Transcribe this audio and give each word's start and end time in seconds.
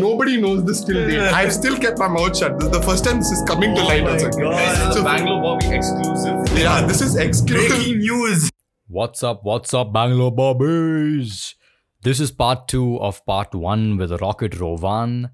Nobody 0.00 0.40
knows 0.40 0.64
this 0.64 0.82
till 0.84 1.06
date. 1.08 1.18
I've 1.18 1.52
still 1.52 1.76
kept 1.78 1.98
my 1.98 2.08
mouth 2.08 2.36
shut. 2.36 2.58
This 2.58 2.66
is 2.68 2.72
the 2.78 2.82
first 2.82 3.04
time 3.04 3.18
this 3.18 3.30
is 3.30 3.42
coming 3.42 3.74
to 3.74 3.80
Oh 3.80 3.84
light. 3.86 4.04
my 4.04 4.12
also. 4.12 4.30
God. 4.30 4.92
So- 4.94 5.04
Bangalore 5.04 5.42
Bobby 5.42 5.74
exclusive. 5.76 6.58
Yeah, 6.58 6.86
this 6.86 7.00
is 7.00 7.16
exclusive. 7.16 7.68
Breaking 7.68 7.98
news. 7.98 8.50
What's 8.86 9.22
up? 9.22 9.40
What's 9.44 9.72
up, 9.74 9.92
Bangalore 9.92 10.32
Bobbies? 10.32 11.54
This 12.02 12.20
is 12.20 12.30
part 12.30 12.68
two 12.68 12.98
of 13.00 13.24
part 13.24 13.54
one 13.54 13.96
with 13.96 14.12
Rocket 14.20 14.52
Rovan. 14.52 15.30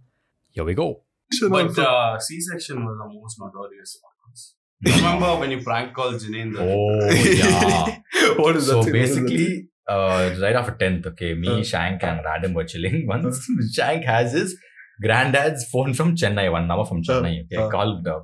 Here 0.50 0.64
we 0.64 0.74
go. 0.74 1.02
But 1.48 1.78
uh, 1.78 2.18
C-section 2.18 2.84
was 2.84 2.96
the 2.98 3.20
most 3.20 3.38
notorious 3.40 3.98
ones. 4.02 4.54
Remember 4.84 5.36
when 5.38 5.50
you 5.50 5.62
prank 5.62 5.94
called 5.94 6.14
Jinendra? 6.14 6.60
Oh, 6.60 7.10
yeah. 7.12 8.34
what 8.36 8.56
is 8.56 8.66
so 8.66 8.82
that? 8.82 8.90
thing? 8.90 9.00
What 9.00 9.02
is 9.02 9.14
that 9.14 9.22
thing? 9.24 9.28
basically, 9.28 9.68
uh, 9.94 10.34
right 10.42 10.56
after 10.60 10.72
10th, 10.82 11.06
okay, 11.12 11.34
me, 11.34 11.48
Uh. 11.48 11.64
Shank, 11.72 12.02
and 12.10 12.20
Radham 12.28 12.54
were 12.54 12.64
chilling. 12.72 13.06
Once 13.14 13.46
Shank 13.74 14.04
has 14.04 14.32
his 14.32 14.56
granddad's 15.02 15.64
phone 15.74 15.92
from 16.00 16.16
Chennai, 16.22 16.50
one 16.58 16.66
number 16.68 16.86
from 16.92 17.02
Chennai. 17.02 17.34
Okay, 17.44 17.56
uh. 17.56 17.68
called 17.76 18.06
uh, 18.06 18.20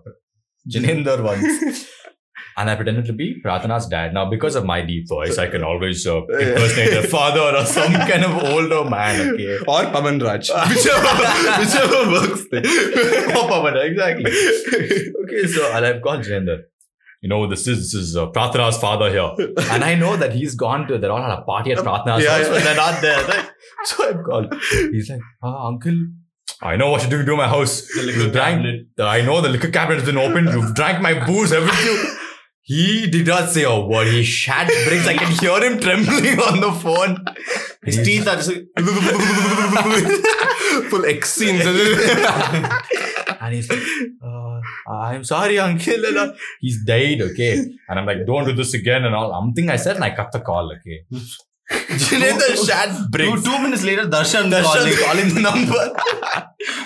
Jinendra 0.72 1.22
once. 1.32 1.86
And 2.58 2.70
I 2.70 2.74
pretended 2.74 3.04
to 3.06 3.12
be 3.12 3.26
Pratana's 3.44 3.86
dad. 3.86 4.14
Now, 4.14 4.30
because 4.30 4.54
of 4.58 4.64
my 4.68 4.76
deep 4.90 5.06
voice, 5.10 5.36
I 5.36 5.46
can 5.54 5.62
always 5.70 6.06
uh, 6.06 6.22
impersonate 6.22 6.94
a 6.94 7.02
father 7.14 7.42
or 7.58 7.64
some 7.66 7.92
kind 7.92 8.24
of 8.28 8.44
older 8.50 8.82
man. 8.92 9.34
Okay. 9.34 9.58
or 9.72 9.82
Pavan 9.96 10.22
Raj. 10.26 10.48
whichever, 10.70 11.12
whichever 11.60 12.00
works. 12.14 12.46
Oh, 13.36 13.44
Pavan, 13.50 13.76
exactly. 13.90 14.32
Okay, 15.24 15.46
so 15.54 15.70
and 15.74 15.84
I've 15.90 16.00
called 16.06 16.22
Jinendra. 16.22 16.56
You 17.22 17.28
know, 17.30 17.46
this 17.48 17.66
is 17.66 17.92
this 17.92 17.94
is 17.94 18.16
uh, 18.16 18.26
Pratana's 18.30 18.76
father 18.78 19.10
here. 19.10 19.30
And 19.72 19.82
I 19.82 19.94
know 19.94 20.16
that 20.16 20.32
he's 20.32 20.54
gone 20.54 20.86
to, 20.88 20.98
they're 20.98 21.10
all 21.12 21.22
at 21.22 21.38
a 21.38 21.42
party 21.42 21.72
at 21.72 21.78
Pratana's 21.78 22.22
Yeah, 22.24 22.36
house, 22.36 22.46
yeah. 22.46 22.52
but 22.52 22.62
they're 22.64 22.76
not 22.76 23.00
there. 23.00 23.24
Right? 23.26 23.50
So 23.84 24.08
I'm 24.08 24.24
called. 24.24 24.54
He's 24.92 25.08
like, 25.10 25.20
ah, 25.42 25.66
uncle, 25.68 25.94
I 26.62 26.76
know 26.76 26.90
what 26.90 27.02
you're 27.02 27.10
doing 27.10 27.26
to 27.26 27.36
my 27.36 27.48
house. 27.48 27.86
The 27.94 28.02
liquor 28.02 28.20
You 28.20 28.30
drank, 28.32 28.62
cabinet. 28.62 28.86
I 28.98 29.20
know 29.22 29.40
the 29.40 29.48
liquor 29.50 29.70
cabinet 29.70 29.98
has 30.00 30.06
been 30.06 30.18
opened. 30.18 30.48
You've 30.48 30.74
drank 30.74 31.00
my 31.02 31.14
booze, 31.26 31.52
everything. 31.52 32.16
He 32.62 33.06
did 33.08 33.26
not 33.28 33.50
say 33.50 33.62
a 33.62 33.78
word. 33.78 34.08
He 34.08 34.24
shat 34.24 34.66
bricks. 34.86 35.06
I 35.06 35.14
can 35.16 35.30
hear 35.40 35.62
him 35.62 35.78
trembling 35.78 36.40
on 36.40 36.60
the 36.60 36.72
phone. 36.72 37.24
His 37.84 37.98
teeth 38.04 38.26
are 38.26 38.34
just 38.36 38.50
like, 38.50 38.66
Full 40.90 41.04
X 41.06 41.32
scenes. 41.32 41.62
And 43.46 43.54
he's 43.54 43.70
like, 43.70 43.82
uh, 44.24 44.60
I'm 44.92 45.22
sorry, 45.22 45.58
uncle. 45.58 46.04
And, 46.04 46.34
he's 46.60 46.84
died, 46.84 47.20
okay. 47.22 47.52
And 47.88 47.98
I'm 47.98 48.04
like, 48.04 48.26
don't 48.26 48.44
do 48.44 48.52
this 48.52 48.74
again 48.74 49.04
and 49.04 49.14
all. 49.14 49.30
Something 49.30 49.70
I 49.70 49.76
said 49.76 49.94
and 49.96 50.04
I 50.04 50.14
cut 50.16 50.32
the 50.32 50.40
call, 50.40 50.72
okay. 50.72 51.04
Jinendra 51.70 52.66
shat 52.66 52.90
two, 53.12 53.40
two 53.42 53.58
minutes 53.62 53.84
later, 53.84 54.06
Darshan, 54.06 54.50
Darshan 54.50 54.64
calling. 54.64 54.96
calling 55.04 55.34
the 55.34 55.40
number. 55.40 55.96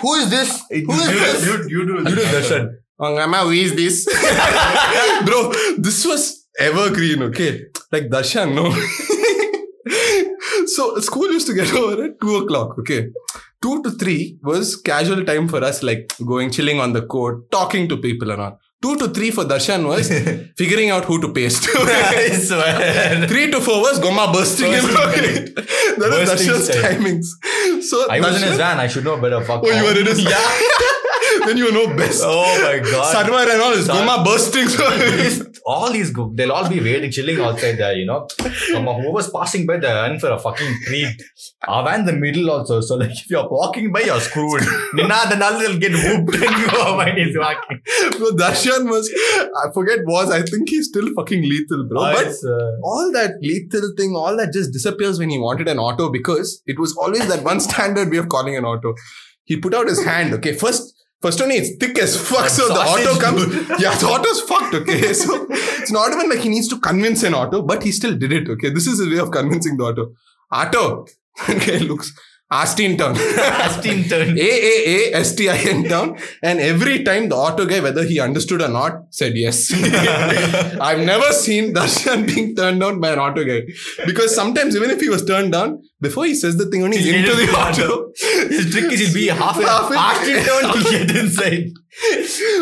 Who 0.01 0.13
is 0.15 0.29
this? 0.29 0.61
Who 0.69 0.91
is 0.91 1.07
this? 1.07 1.45
You, 1.45 1.79
you 1.79 1.85
do 1.87 2.09
You 2.09 2.15
do 2.15 2.21
Darshan. 2.35 2.69
Oh, 2.99 3.15
Mama, 3.15 3.37
who 3.39 3.51
is 3.51 3.75
this? 3.75 4.05
Bro, 5.25 5.51
this 5.79 6.05
was 6.05 6.47
evergreen, 6.59 7.23
okay? 7.23 7.65
Like 7.91 8.09
Darshan, 8.09 8.53
no? 8.53 8.69
so 10.67 10.99
school 10.99 11.31
used 11.31 11.47
to 11.47 11.53
get 11.55 11.73
over 11.73 12.03
at 12.03 12.21
2 12.21 12.35
o'clock, 12.37 12.77
okay? 12.79 13.09
2 13.61 13.83
to 13.83 13.91
3 13.91 14.39
was 14.43 14.75
casual 14.75 15.23
time 15.23 15.47
for 15.47 15.63
us, 15.63 15.83
like 15.83 16.13
going 16.25 16.51
chilling 16.51 16.79
on 16.79 16.93
the 16.93 17.01
court, 17.01 17.51
talking 17.51 17.87
to 17.89 17.97
people 17.97 18.31
and 18.31 18.41
all. 18.41 18.60
2 18.81 18.97
to 18.97 19.07
3 19.09 19.31
for 19.31 19.43
Darshan 19.45 19.87
was 19.87 20.09
figuring 20.57 20.89
out 20.89 21.05
who 21.05 21.21
to 21.21 21.31
paste. 21.31 21.67
I 21.71 22.29
swear. 22.31 23.27
3 23.27 23.51
to 23.51 23.61
4 23.61 23.79
was 23.81 23.99
Goma 23.99 24.33
bursting 24.33 24.73
in. 24.73 24.81
Bursting. 24.81 25.53
that 25.99 26.09
was 26.19 26.29
Bursting 26.29 26.49
Darshan's 26.53 26.67
time. 26.69 27.03
timings. 27.03 27.83
So 27.83 28.09
I 28.09 28.19
was 28.19 28.41
in 28.41 28.47
his 28.49 28.57
van. 28.57 28.79
I 28.79 28.87
should 28.87 29.03
know 29.03 29.17
better. 29.21 29.41
Fuck. 29.43 29.61
Oh, 29.63 29.69
you 29.71 29.83
were 29.83 29.99
in 29.99 30.05
his 30.07 30.23
Yeah. 30.23 30.59
then 31.45 31.57
you 31.57 31.71
know 31.71 31.95
best. 31.95 32.21
Oh 32.25 32.41
my 32.63 32.79
god. 32.79 33.15
Sarwar 33.15 33.47
and 33.53 33.61
all 33.61 33.71
is 33.73 33.85
Sar- 33.85 33.95
Goma 34.05 34.25
bursting. 34.25 34.65
These- 34.65 35.47
all 35.63 35.91
these, 35.91 36.09
go- 36.09 36.31
they'll 36.33 36.51
all 36.51 36.67
be 36.67 36.79
waiting, 36.79 37.11
chilling 37.11 37.39
outside 37.39 37.73
there, 37.77 37.93
you 37.93 38.03
know. 38.07 38.27
Come 38.71 38.87
on, 38.87 38.99
whoever's 39.03 39.29
passing 39.29 39.67
by, 39.67 39.77
they're 39.77 40.11
in 40.11 40.19
for 40.19 40.31
a 40.31 40.39
fucking 40.39 40.73
treat. 40.87 41.21
Our 41.67 41.83
van 41.83 41.99
in 41.99 42.05
the 42.07 42.13
middle 42.13 42.49
also. 42.49 42.81
So, 42.81 42.95
like, 42.95 43.11
if 43.11 43.29
you're 43.29 43.47
walking 43.47 43.91
by, 43.91 44.01
you're 44.01 44.19
screwed. 44.19 44.63
Nina, 44.95 45.19
the 45.29 45.35
null 45.35 45.59
will 45.59 45.77
get 45.77 45.91
whooped 45.91 46.33
and 46.43 46.71
go 46.71 46.97
when 46.97 47.15
he's 47.15 47.37
walking. 47.37 47.79
Bro, 48.17 48.31
Darshan 48.31 48.70
was, 48.79 49.11
I 49.63 49.71
forget 49.73 49.99
was, 50.05 50.31
I 50.31 50.41
think 50.41 50.69
he's 50.69 50.87
still 50.87 51.13
fucking 51.13 51.41
lethal, 51.41 51.85
bro. 51.87 51.99
But 51.99 52.27
It's, 52.27 52.45
uh, 52.45 52.71
all 52.83 53.11
that 53.13 53.35
lethal 53.41 53.93
thing, 53.97 54.15
all 54.15 54.35
that 54.37 54.53
just 54.53 54.71
disappears 54.71 55.19
when 55.19 55.29
he 55.29 55.37
wanted 55.37 55.67
an 55.67 55.79
auto 55.79 56.09
because 56.09 56.61
it 56.65 56.79
was 56.79 56.95
always 56.97 57.27
that 57.27 57.43
one 57.43 57.59
standard 57.69 58.09
way 58.11 58.17
of 58.17 58.29
calling 58.29 58.55
an 58.55 58.65
auto. 58.65 58.93
He 59.43 59.57
put 59.57 59.73
out 59.73 59.87
his 59.87 60.03
hand, 60.03 60.33
okay, 60.35 60.53
first. 60.53 60.97
First 61.21 61.39
only 61.39 61.57
it's 61.57 61.75
thick 61.75 61.99
as 61.99 62.17
fuck, 62.17 62.49
so 62.49 62.67
the 62.67 62.79
auto 62.79 63.19
comes. 63.19 63.43
Yeah, 63.79 63.95
the 63.95 64.07
auto's 64.07 64.41
fucked, 64.41 64.73
okay. 64.73 65.13
So 65.21 65.45
it's 65.51 65.91
not 65.91 66.11
even 66.11 66.27
like 66.31 66.39
he 66.39 66.49
needs 66.49 66.67
to 66.69 66.79
convince 66.79 67.21
an 67.21 67.35
auto, 67.35 67.61
but 67.61 67.83
he 67.83 67.91
still 67.91 68.17
did 68.17 68.31
it, 68.31 68.49
okay. 68.49 68.71
This 68.71 68.87
is 68.87 68.97
his 68.97 69.07
way 69.07 69.19
of 69.19 69.29
convincing 69.29 69.77
the 69.77 69.83
auto. 69.83 70.13
Auto, 70.51 71.05
okay, 71.47 71.77
looks 71.77 72.11
Astin 72.51 72.97
town. 72.97 73.15
Astin 73.17 74.03
turn. 74.09 74.37
A 74.37 74.41
A 74.41 75.13
A 75.13 75.15
S 75.19 75.35
T 75.35 75.49
I 75.49 75.55
N 75.55 75.85
town, 75.85 76.17
and 76.43 76.59
every 76.59 77.03
time 77.03 77.29
the 77.29 77.35
auto 77.35 77.65
guy, 77.65 77.79
whether 77.79 78.03
he 78.03 78.19
understood 78.19 78.61
or 78.61 78.67
not, 78.67 79.05
said 79.09 79.37
yes. 79.37 79.71
I've 80.81 81.05
never 81.05 81.31
seen 81.31 81.73
Darshan 81.73 82.27
being 82.27 82.53
turned 82.55 82.81
down 82.81 82.99
by 82.99 83.13
an 83.13 83.19
auto 83.19 83.45
guy 83.45 83.61
because 84.05 84.35
sometimes 84.35 84.75
even 84.75 84.89
if 84.89 84.99
he 84.99 85.07
was 85.07 85.23
turned 85.25 85.53
down, 85.53 85.81
before 86.01 86.25
he 86.25 86.33
says 86.35 86.57
the 86.57 86.65
thing, 86.65 86.83
only 86.83 86.97
he's 86.97 87.05
He'll 87.05 87.15
into 87.23 87.35
the 87.35 87.51
auto. 87.51 88.11
His 88.49 88.71
trick 88.71 88.91
is 88.91 88.99
he'll 88.99 89.13
be 89.13 89.27
half 89.43 89.57
an 89.57 89.63
Half 89.63 90.27
in- 90.27 90.43
turn 90.49 90.73
to 90.73 90.89
get 90.89 91.15
inside. 91.23 91.65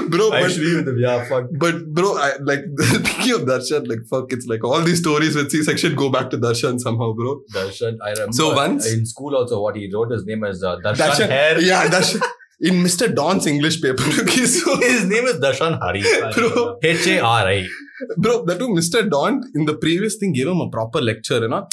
bro, 0.10 0.32
I 0.32 0.42
but, 0.42 0.52
should 0.52 0.62
be 0.62 0.76
with 0.76 0.88
him. 0.88 0.98
Yeah, 1.00 1.24
fuck. 1.30 1.46
but 1.58 1.76
bro, 1.94 2.18
I, 2.18 2.34
like 2.42 2.62
thinking 2.82 3.34
of 3.36 3.42
Darshan, 3.52 3.88
like 3.88 4.00
fuck, 4.10 4.32
it's 4.34 4.46
like 4.48 4.64
all 4.64 4.82
these 4.82 5.00
stories 5.00 5.36
with 5.36 5.52
C-section 5.52 5.96
go 5.96 6.10
back 6.10 6.30
to 6.32 6.38
Darshan 6.38 6.80
somehow, 6.80 7.14
bro. 7.14 7.42
Darshan, 7.54 7.98
I 8.04 8.12
remember. 8.12 8.34
So 8.34 8.54
once- 8.56 8.92
in 8.92 9.06
school 9.06 9.36
also, 9.36 9.62
what 9.62 9.76
he 9.76 9.90
wrote 9.94 10.12
his 10.12 10.26
name 10.26 10.44
as 10.44 10.64
uh, 10.64 10.78
Darshan, 10.78 10.96
Darshan, 10.96 11.30
Hair. 11.30 11.62
yeah, 11.62 11.88
Darshan. 11.88 12.22
In 12.62 12.84
Mr. 12.84 13.16
Don's 13.16 13.46
English 13.48 13.82
paper, 13.82 14.04
okay, 14.22 14.46
so 14.46 14.76
His 14.82 15.06
name 15.06 15.24
is 15.24 15.36
Darshan 15.36 15.80
Hari. 15.80 16.02
Bro. 16.36 16.80
H 16.84 17.08
A 17.08 17.20
R 17.22 17.48
I. 17.48 17.66
Bro, 18.18 18.44
that 18.48 18.60
too, 18.60 18.68
Mr. 18.70 19.10
Don 19.10 19.42
in 19.56 19.64
the 19.64 19.76
previous 19.78 20.18
thing 20.18 20.34
gave 20.34 20.48
him 20.48 20.60
a 20.60 20.70
proper 20.70 21.00
lecture, 21.00 21.40
you 21.40 21.48
know. 21.48 21.68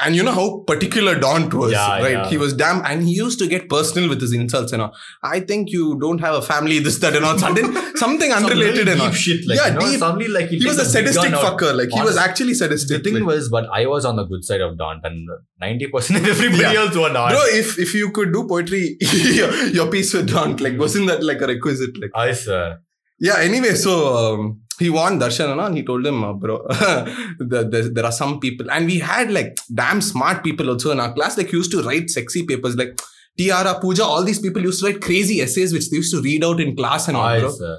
And 0.00 0.16
you 0.16 0.22
know 0.22 0.32
how 0.32 0.60
particular 0.66 1.18
Daunt 1.20 1.52
was, 1.54 1.70
Yeah, 1.72 1.98
right? 2.00 2.12
yeah. 2.12 2.28
He 2.28 2.36
was 2.38 2.54
damn, 2.54 2.84
and 2.84 3.02
he 3.06 3.12
used 3.12 3.38
to 3.40 3.46
get 3.46 3.68
personal 3.68 4.08
with 4.08 4.20
his 4.20 4.32
insults, 4.32 4.72
you 4.72 4.78
know. 4.78 4.90
I 5.22 5.40
think 5.40 5.70
you 5.70 5.98
don't 6.00 6.18
have 6.18 6.34
a 6.34 6.42
family, 6.42 6.78
this, 6.78 6.98
that, 7.00 7.14
and 7.14 7.24
all. 7.24 7.38
Something, 7.38 7.72
something 7.96 8.32
unrelated, 8.32 8.88
Some 8.88 8.92
and 8.94 9.00
all. 9.02 9.10
shit. 9.12 9.46
Like, 9.46 9.58
Yeah, 9.58 9.68
you 9.68 9.74
know, 9.74 9.80
deep. 9.80 9.98
Suddenly, 10.00 10.28
like 10.28 10.48
He 10.48 10.66
was 10.66 10.78
a 10.78 10.86
sadistic 10.86 11.32
fucker. 11.32 11.76
Like, 11.76 11.90
he 11.90 12.00
was 12.02 12.16
actually 12.16 12.54
sadistic. 12.54 12.96
The 13.02 13.10
thing 13.10 13.14
like- 13.20 13.26
was, 13.34 13.50
but 13.50 13.68
I 13.72 13.86
was 13.86 14.04
on 14.06 14.16
the 14.16 14.24
good 14.24 14.44
side 14.44 14.62
of 14.62 14.78
Daunt, 14.78 15.04
and 15.04 15.28
ninety 15.60 15.86
percent 15.88 16.20
of 16.24 16.28
everybody 16.30 16.62
Yeah. 16.62 16.72
else 16.80 16.96
were 16.96 17.10
not. 17.12 17.30
Bro, 17.32 17.42
if 17.50 17.78
if 17.78 17.94
you 17.94 18.10
could 18.12 18.32
do 18.32 18.48
poetry, 18.48 18.96
your, 19.00 19.52
your 19.66 19.86
piece 19.88 20.14
with 20.14 20.28
Daunt, 20.32 20.60
like, 20.62 20.78
wasn't 20.78 21.06
that 21.08 21.22
like 21.22 21.42
a 21.42 21.46
requisite? 21.46 22.00
Like, 22.00 22.10
I 22.14 22.32
sir. 22.32 22.80
Yeah, 23.20 23.36
anyway, 23.38 23.74
so 23.74 24.16
um, 24.16 24.61
he 24.78 24.90
warned 24.90 25.20
Darshan 25.20 25.64
and 25.64 25.76
he 25.76 25.84
told 25.84 26.06
him, 26.06 26.24
uh, 26.24 26.32
bro, 26.32 26.66
there, 27.38 27.64
there, 27.64 27.88
there 27.88 28.04
are 28.04 28.12
some 28.12 28.40
people, 28.40 28.70
and 28.70 28.86
we 28.86 28.98
had 28.98 29.30
like 29.30 29.58
damn 29.72 30.00
smart 30.00 30.42
people 30.42 30.70
also 30.70 30.90
in 30.90 31.00
our 31.00 31.12
class, 31.12 31.36
like 31.36 31.52
used 31.52 31.70
to 31.72 31.82
write 31.82 32.10
sexy 32.10 32.44
papers 32.44 32.76
like 32.76 32.98
Tiara, 33.38 33.78
Pooja, 33.80 34.04
all 34.04 34.24
these 34.24 34.38
people 34.38 34.62
used 34.62 34.80
to 34.80 34.86
write 34.90 35.00
crazy 35.00 35.40
essays 35.40 35.72
which 35.72 35.90
they 35.90 35.96
used 35.98 36.12
to 36.14 36.20
read 36.20 36.44
out 36.44 36.60
in 36.60 36.76
class 36.76 37.08
and 37.08 37.16
all, 37.16 37.24
I 37.26 37.40
bro. 37.40 37.50
swear. 37.50 37.78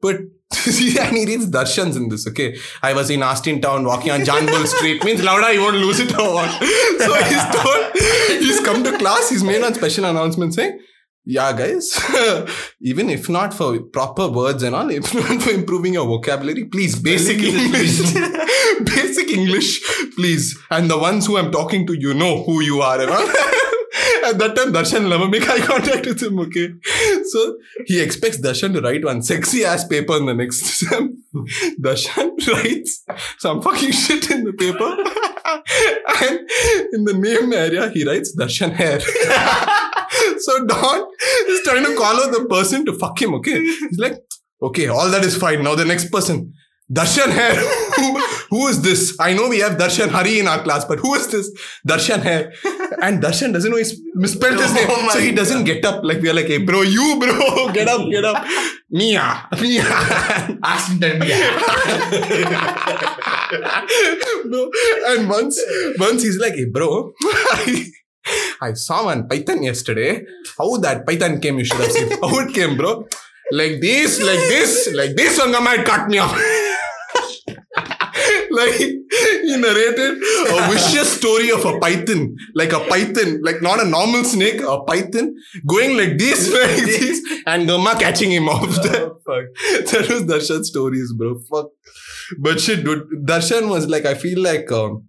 But 0.00 0.16
see, 0.52 0.98
and 0.98 1.16
he 1.16 1.26
reads 1.26 1.48
Darshans 1.48 1.96
in 1.96 2.08
this, 2.08 2.26
okay? 2.28 2.56
I 2.82 2.92
was 2.92 3.08
in 3.10 3.22
Austin 3.22 3.60
town 3.60 3.84
walking 3.84 4.10
on 4.10 4.24
John 4.24 4.46
Bull 4.46 4.66
Street. 4.66 5.04
Means 5.04 5.22
Lauda, 5.22 5.54
you 5.54 5.60
won't 5.60 5.76
lose 5.76 6.00
it 6.00 6.12
or 6.18 6.34
what? 6.34 6.50
So 7.00 7.14
he's 7.24 7.44
told, 7.54 7.96
he's 8.42 8.60
come 8.60 8.82
to 8.84 8.98
class, 8.98 9.30
he's 9.30 9.44
made 9.44 9.62
a 9.62 9.72
special 9.74 10.04
announcement 10.04 10.54
saying, 10.54 10.80
yeah, 11.24 11.52
guys, 11.52 11.96
even 12.80 13.08
if 13.08 13.28
not 13.28 13.54
for 13.54 13.80
proper 13.80 14.28
words 14.28 14.62
and 14.64 14.74
all, 14.74 14.90
if 14.90 15.14
not 15.14 15.40
for 15.42 15.50
improving 15.50 15.94
your 15.94 16.06
vocabulary, 16.06 16.64
please, 16.64 16.98
basic 16.98 17.38
English. 17.38 18.12
basic 18.84 19.30
English, 19.30 19.80
please. 20.16 20.58
And 20.70 20.90
the 20.90 20.98
ones 20.98 21.26
who 21.26 21.36
I'm 21.36 21.52
talking 21.52 21.86
to, 21.86 21.94
you 21.94 22.12
know 22.14 22.42
who 22.42 22.60
you 22.60 22.80
are 22.80 23.00
and 23.00 23.10
all. 23.10 23.28
At 24.24 24.38
that 24.38 24.56
time, 24.56 24.72
Darshan 24.72 25.08
never 25.08 25.28
make 25.28 25.48
eye 25.48 25.60
contact 25.60 26.06
with 26.06 26.22
him, 26.22 26.38
okay? 26.40 26.74
So 27.24 27.58
he 27.86 28.00
expects 28.00 28.40
Darshan 28.40 28.72
to 28.74 28.80
write 28.80 29.04
one 29.04 29.22
sexy 29.22 29.64
ass 29.64 29.86
paper 29.86 30.16
in 30.16 30.26
the 30.26 30.34
next 30.34 30.60
sem. 30.60 31.22
Darshan 31.80 32.46
writes 32.48 33.04
some 33.38 33.62
fucking 33.62 33.92
shit 33.92 34.30
in 34.30 34.44
the 34.44 34.52
paper. 34.52 34.96
and 36.22 36.38
in 36.92 37.04
the 37.04 37.14
name 37.14 37.52
area, 37.52 37.90
he 37.90 38.04
writes 38.04 38.34
Darshan 38.36 38.72
hair. 38.72 39.00
So 40.42 40.64
Don 40.66 41.06
is 41.48 41.60
trying 41.64 41.84
to 41.84 41.94
call 41.96 42.16
out 42.22 42.32
the 42.32 42.46
person 42.48 42.84
to 42.86 42.92
fuck 42.92 43.20
him, 43.20 43.34
okay? 43.34 43.60
He's 43.60 43.98
like, 43.98 44.14
okay, 44.60 44.88
all 44.88 45.08
that 45.10 45.24
is 45.24 45.36
fine. 45.36 45.62
Now 45.62 45.74
the 45.74 45.84
next 45.84 46.10
person. 46.10 46.52
Darshan 46.92 47.30
hair. 47.30 47.54
who, 47.96 48.20
who 48.50 48.68
is 48.68 48.82
this? 48.82 49.16
I 49.18 49.32
know 49.32 49.48
we 49.48 49.60
have 49.60 49.78
Darshan 49.78 50.10
Hari 50.10 50.40
in 50.40 50.46
our 50.46 50.62
class, 50.62 50.84
but 50.84 50.98
who 50.98 51.14
is 51.14 51.28
this? 51.28 51.50
Darshan 51.88 52.22
hai. 52.22 52.52
And 53.00 53.22
Darshan 53.22 53.52
doesn't 53.52 53.70
know 53.70 53.78
he's 53.78 53.98
misspelled 54.14 54.60
his 54.60 54.70
oh 54.72 54.74
name. 54.74 54.86
Oh 54.90 55.08
so 55.10 55.18
he 55.18 55.32
doesn't 55.32 55.64
get 55.64 55.84
up. 55.86 56.04
Like, 56.04 56.20
we 56.20 56.28
are 56.28 56.34
like, 56.34 56.48
hey, 56.48 56.58
bro, 56.58 56.82
you, 56.82 57.16
bro, 57.18 57.72
get 57.72 57.88
up, 57.88 58.10
get 58.10 58.24
up. 58.24 58.44
Mia, 58.90 59.48
Mia. 59.58 59.84
Accident. 60.62 61.20
no. 64.44 64.70
And 65.06 65.30
once, 65.30 65.58
once 65.98 66.22
he's 66.22 66.38
like, 66.38 66.52
hey, 66.54 66.66
bro, 66.66 67.12
I, 68.60 68.72
saw 68.74 69.06
one 69.06 69.28
Python 69.28 69.62
yesterday. 69.62 70.24
How 70.58 70.76
that 70.78 71.06
Python 71.06 71.40
came, 71.40 71.58
you 71.58 71.64
should 71.64 71.80
have 71.80 71.92
seen. 71.92 72.10
How 72.10 72.38
it 72.40 72.54
came, 72.54 72.76
bro. 72.76 73.06
Like 73.50 73.80
this, 73.80 74.20
like 74.20 74.38
this, 74.38 74.92
like 74.94 75.16
this 75.16 75.38
one 75.38 75.52
might 75.64 75.84
cut 75.84 76.08
me 76.08 76.18
off. 76.18 76.32
like 78.50 78.74
he 78.74 79.56
narrated 79.56 80.18
a 80.48 80.70
vicious 80.70 81.18
story 81.18 81.50
of 81.50 81.64
a 81.64 81.78
python, 81.78 82.36
like 82.54 82.72
a 82.72 82.80
python, 82.80 83.40
like 83.42 83.62
not 83.62 83.80
a 83.80 83.84
normal 83.84 84.24
snake, 84.24 84.60
a 84.62 84.82
python 84.84 85.34
going 85.66 85.96
like 85.96 86.18
this, 86.18 86.52
like 86.52 86.84
this, 86.84 87.22
and 87.46 87.66
Gama 87.66 87.96
catching 87.98 88.30
him 88.30 88.48
off. 88.48 88.68
That, 88.82 89.12
that 89.90 90.08
was 90.08 90.22
Darshan's 90.24 90.68
stories, 90.68 91.12
bro. 91.12 91.38
Fuck. 91.50 91.70
But 92.38 92.60
shit, 92.60 92.84
dude, 92.84 93.08
Darshan 93.24 93.68
was 93.68 93.88
like, 93.88 94.06
I 94.06 94.14
feel 94.14 94.40
like, 94.40 94.70
um, 94.72 95.08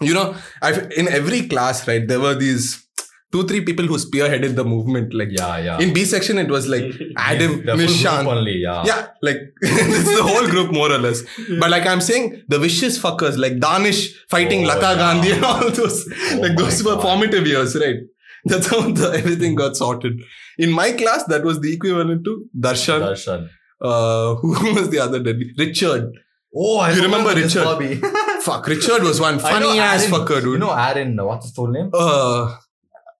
you 0.00 0.14
know, 0.14 0.34
I 0.62 0.72
in 0.96 1.08
every 1.08 1.48
class, 1.48 1.86
right, 1.88 2.06
there 2.06 2.20
were 2.20 2.34
these 2.34 2.86
two, 3.32 3.46
three 3.46 3.60
people 3.64 3.86
who 3.86 3.96
spearheaded 3.96 4.56
the 4.56 4.64
movement. 4.64 5.14
Like 5.14 5.28
Yeah, 5.30 5.58
yeah. 5.58 5.78
in 5.78 5.92
B 5.92 6.04
section, 6.04 6.38
it 6.38 6.48
was 6.48 6.68
like 6.68 6.92
Adam, 7.16 7.64
the 7.64 7.72
full 7.72 7.76
group 7.76 7.90
Nishan, 7.90 8.26
only, 8.26 8.56
yeah. 8.58 8.82
yeah, 8.84 9.06
like 9.22 9.36
it's 9.62 10.16
the 10.16 10.22
whole 10.22 10.48
group 10.48 10.72
more 10.72 10.90
or 10.90 10.98
less. 10.98 11.22
But 11.58 11.70
like 11.70 11.86
I'm 11.86 12.00
saying, 12.00 12.42
the 12.48 12.58
vicious 12.58 12.98
fuckers 12.98 13.38
like 13.38 13.60
Danish 13.60 14.14
fighting 14.28 14.64
Oh, 14.64 14.68
Lata 14.68 14.80
yeah. 14.80 14.94
Gandhi 14.96 15.30
and 15.32 15.44
all 15.44 15.70
those, 15.70 16.06
Oh 16.32 16.38
like 16.40 16.54
my 16.54 16.62
those 16.62 16.82
were 16.82 17.00
formative 17.00 17.46
years, 17.46 17.76
right? 17.76 17.96
That's 18.44 18.68
how 18.68 18.90
the, 18.90 19.12
everything 19.12 19.54
got 19.54 19.76
sorted. 19.76 20.20
In 20.58 20.72
my 20.72 20.92
class, 20.92 21.24
that 21.24 21.44
was 21.44 21.60
the 21.60 21.72
equivalent 21.74 22.24
to 22.24 22.46
Darshan. 22.58 23.00
Darshan. 23.00 23.48
Uh, 23.82 24.34
who 24.36 24.74
was 24.74 24.90
the 24.90 24.98
other 24.98 25.22
deadly? 25.22 25.52
Richard. 25.58 26.10
Oh, 26.54 26.78
I 26.78 26.92
You 26.92 27.02
remember 27.02 27.32
Richard? 27.34 27.64
Fuck, 28.42 28.66
Richard 28.74 29.02
was 29.02 29.20
one 29.20 29.38
funny 29.38 29.78
ass 29.78 30.02
Aaron- 30.08 30.12
fucker, 30.26 30.40
dude. 30.42 30.52
You 30.54 30.58
know 30.58 30.72
Aaron, 30.72 31.16
what's 31.24 31.46
his 31.46 31.54
full 31.54 31.68
name? 31.68 31.90
uh, 31.94 32.56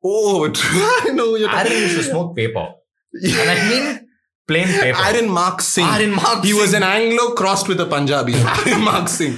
oh, 0.05 0.51
I 0.55 1.11
know 1.13 1.37
you're 1.37 1.49
Aaron 1.51 1.65
talking. 1.67 1.79
used 1.83 1.97
to 1.99 2.03
smoke 2.05 2.35
paper. 2.37 2.69
Yeah. 3.13 3.41
And 3.41 3.51
I 3.51 3.69
mean 3.69 4.09
plain 4.49 4.67
paper. 4.67 4.99
Aaron 4.99 5.31
Mark 5.31 5.61
Singh. 5.61 5.85
Aaron 5.87 6.15
Mark 6.15 6.45
He 6.45 6.55
was 6.55 6.73
an 6.75 6.83
Anglo 6.83 7.33
crossed 7.35 7.69
with 7.69 7.81
a 7.81 7.87
Punjabi. 7.87 8.35
Aaron 8.35 8.83
Mark 8.85 9.09
Singh. 9.09 9.37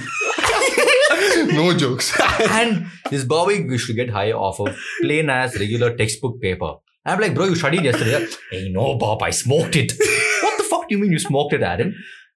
no 1.53 1.73
jokes. 1.77 2.13
and 2.49 2.87
this 3.09 3.23
Bobby 3.25 3.55
used 3.55 3.87
to 3.87 3.93
get 3.93 4.09
high 4.09 4.31
off 4.31 4.59
of 4.59 4.75
plain 5.01 5.29
as 5.29 5.55
regular 5.59 5.95
textbook 5.95 6.41
paper. 6.41 6.73
I'm 7.05 7.19
like, 7.19 7.35
bro, 7.35 7.45
you 7.45 7.55
studied 7.55 7.83
yesterday. 7.83 8.25
hey, 8.49 8.69
no, 8.71 8.97
Bob, 8.97 9.21
I 9.21 9.29
smoked 9.31 9.75
it. 9.75 9.91
what 10.41 10.57
the 10.57 10.63
fuck 10.63 10.87
do 10.87 10.95
you 10.95 11.01
mean 11.01 11.11
you 11.11 11.19
smoked 11.19 11.53
it, 11.53 11.61
Aaron? 11.61 11.93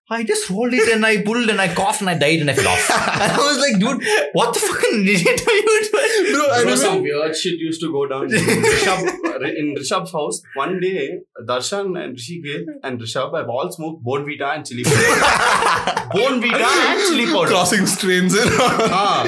I 0.09 0.23
just 0.23 0.49
rolled 0.49 0.73
it 0.73 0.87
and 0.93 1.05
I 1.05 1.21
pulled 1.21 1.49
and 1.49 1.59
I 1.59 1.73
coughed 1.73 1.99
and 1.99 2.09
I 2.09 2.17
died 2.17 2.39
and 2.39 2.49
I 2.49 2.53
fell 2.53 2.69
off. 2.69 2.89
and 2.89 3.31
I 3.33 3.37
was 3.37 3.57
like, 3.59 3.77
dude, 3.77 4.01
what 4.31 4.53
the 4.53 4.59
fucking 4.61 5.01
idiot 5.01 5.41
are 5.45 5.53
you 5.53 5.89
doing? 5.91 6.33
Bro, 6.33 6.45
I 6.49 6.63
Bro, 6.63 6.75
some 6.75 7.01
weird 7.01 7.35
shit 7.35 7.59
used 7.59 7.81
to 7.81 7.91
go 7.91 8.07
down 8.07 8.23
in 8.33 8.39
Rishabh, 8.39 9.57
in 9.57 9.75
Rishabh's 9.75 10.13
house. 10.13 10.41
One 10.55 10.79
day, 10.79 11.19
Darshan 11.45 12.01
and 12.01 12.15
Rishikesh 12.15 12.63
and 12.83 13.01
Rishabh 13.01 13.37
have 13.37 13.49
all 13.49 13.69
smoked 13.69 14.05
Bournvita 14.05 14.55
and 14.55 14.65
chili 14.65 14.85
powder. 14.85 14.95
Bournvita 16.17 16.61
and 16.61 16.99
chili 17.09 17.25
powder. 17.25 17.47
Crossing 17.49 17.85
strains 17.85 18.33
in. 18.33 18.47
Ah, 18.49 19.27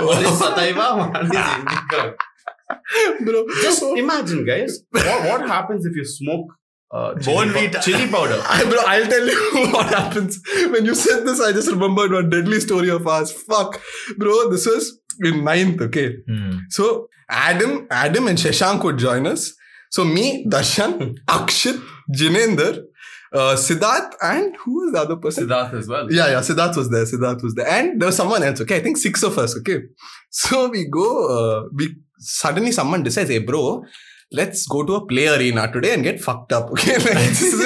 one 0.00 0.24
is 0.24 0.36
Sativa, 0.36 0.96
one 0.96 1.26
is 1.26 1.30
Indica. 1.30 2.16
Bro, 3.24 3.46
Just 3.62 3.82
imagine, 3.82 4.44
guys, 4.44 4.80
what, 4.90 5.04
what 5.04 5.40
happens 5.48 5.86
if 5.86 5.94
you 5.94 6.04
smoke 6.04 6.46
uh, 6.90 7.14
Bournvita. 7.16 7.74
pow- 7.74 7.80
chili 7.80 8.08
powder? 8.10 8.40
I, 8.48 8.64
bro, 8.64 8.78
I'll 8.86 9.06
tell 9.06 9.26
you 9.26 9.68
what 9.72 9.88
happens. 9.88 10.40
When 10.70 10.84
you 10.84 10.94
said 10.94 11.24
this, 11.26 11.40
I 11.40 11.52
just 11.52 11.70
remembered 11.70 12.12
one 12.12 12.30
deadly 12.30 12.60
story 12.60 12.88
of 12.90 13.06
ours. 13.06 13.30
Fuck. 13.32 13.80
Bro, 14.16 14.50
this 14.50 14.66
was 14.66 14.98
in 15.20 15.44
ninth, 15.44 15.80
okay? 15.82 16.16
Hmm. 16.28 16.58
So 16.70 17.08
Adam, 17.28 17.86
Adam 17.90 18.26
and 18.28 18.38
Shashank 18.38 18.82
would 18.84 18.98
join 18.98 19.26
us. 19.26 19.54
So 19.90 20.04
me, 20.04 20.46
Darshan, 20.46 21.16
Akshit, 21.26 21.82
Jinender, 22.14 22.84
uh, 23.32 23.54
Siddharth, 23.56 24.12
and 24.22 24.56
who 24.56 24.84
was 24.84 24.92
the 24.92 24.98
other 25.00 25.16
person? 25.16 25.46
Siddharth 25.48 25.74
as 25.74 25.88
well. 25.88 26.10
Yeah, 26.12 26.28
yeah, 26.28 26.40
Siddharth 26.40 26.76
was 26.76 26.88
there. 26.90 27.04
Siddharth 27.04 27.42
was 27.42 27.54
there. 27.54 27.66
And 27.68 28.00
there 28.00 28.06
was 28.06 28.16
someone 28.16 28.42
else, 28.42 28.60
okay? 28.62 28.76
I 28.76 28.80
think 28.80 28.96
six 28.96 29.22
of 29.22 29.36
us, 29.38 29.56
okay? 29.58 29.80
So 30.30 30.68
we 30.68 30.86
go, 30.86 31.06
uh, 31.66 31.68
we 31.74 31.96
suddenly 32.18 32.72
someone 32.72 33.02
decides, 33.02 33.28
hey, 33.30 33.38
bro, 33.38 33.84
let's 34.32 34.66
go 34.66 34.82
to 34.84 34.94
a 34.96 35.06
play 35.06 35.26
arena 35.28 35.70
today 35.72 35.94
and 35.94 36.02
get 36.02 36.20
fucked 36.20 36.52
up, 36.52 36.70
okay? 36.72 36.94
Like, 36.98 37.14
this 37.14 37.42
is 37.42 37.60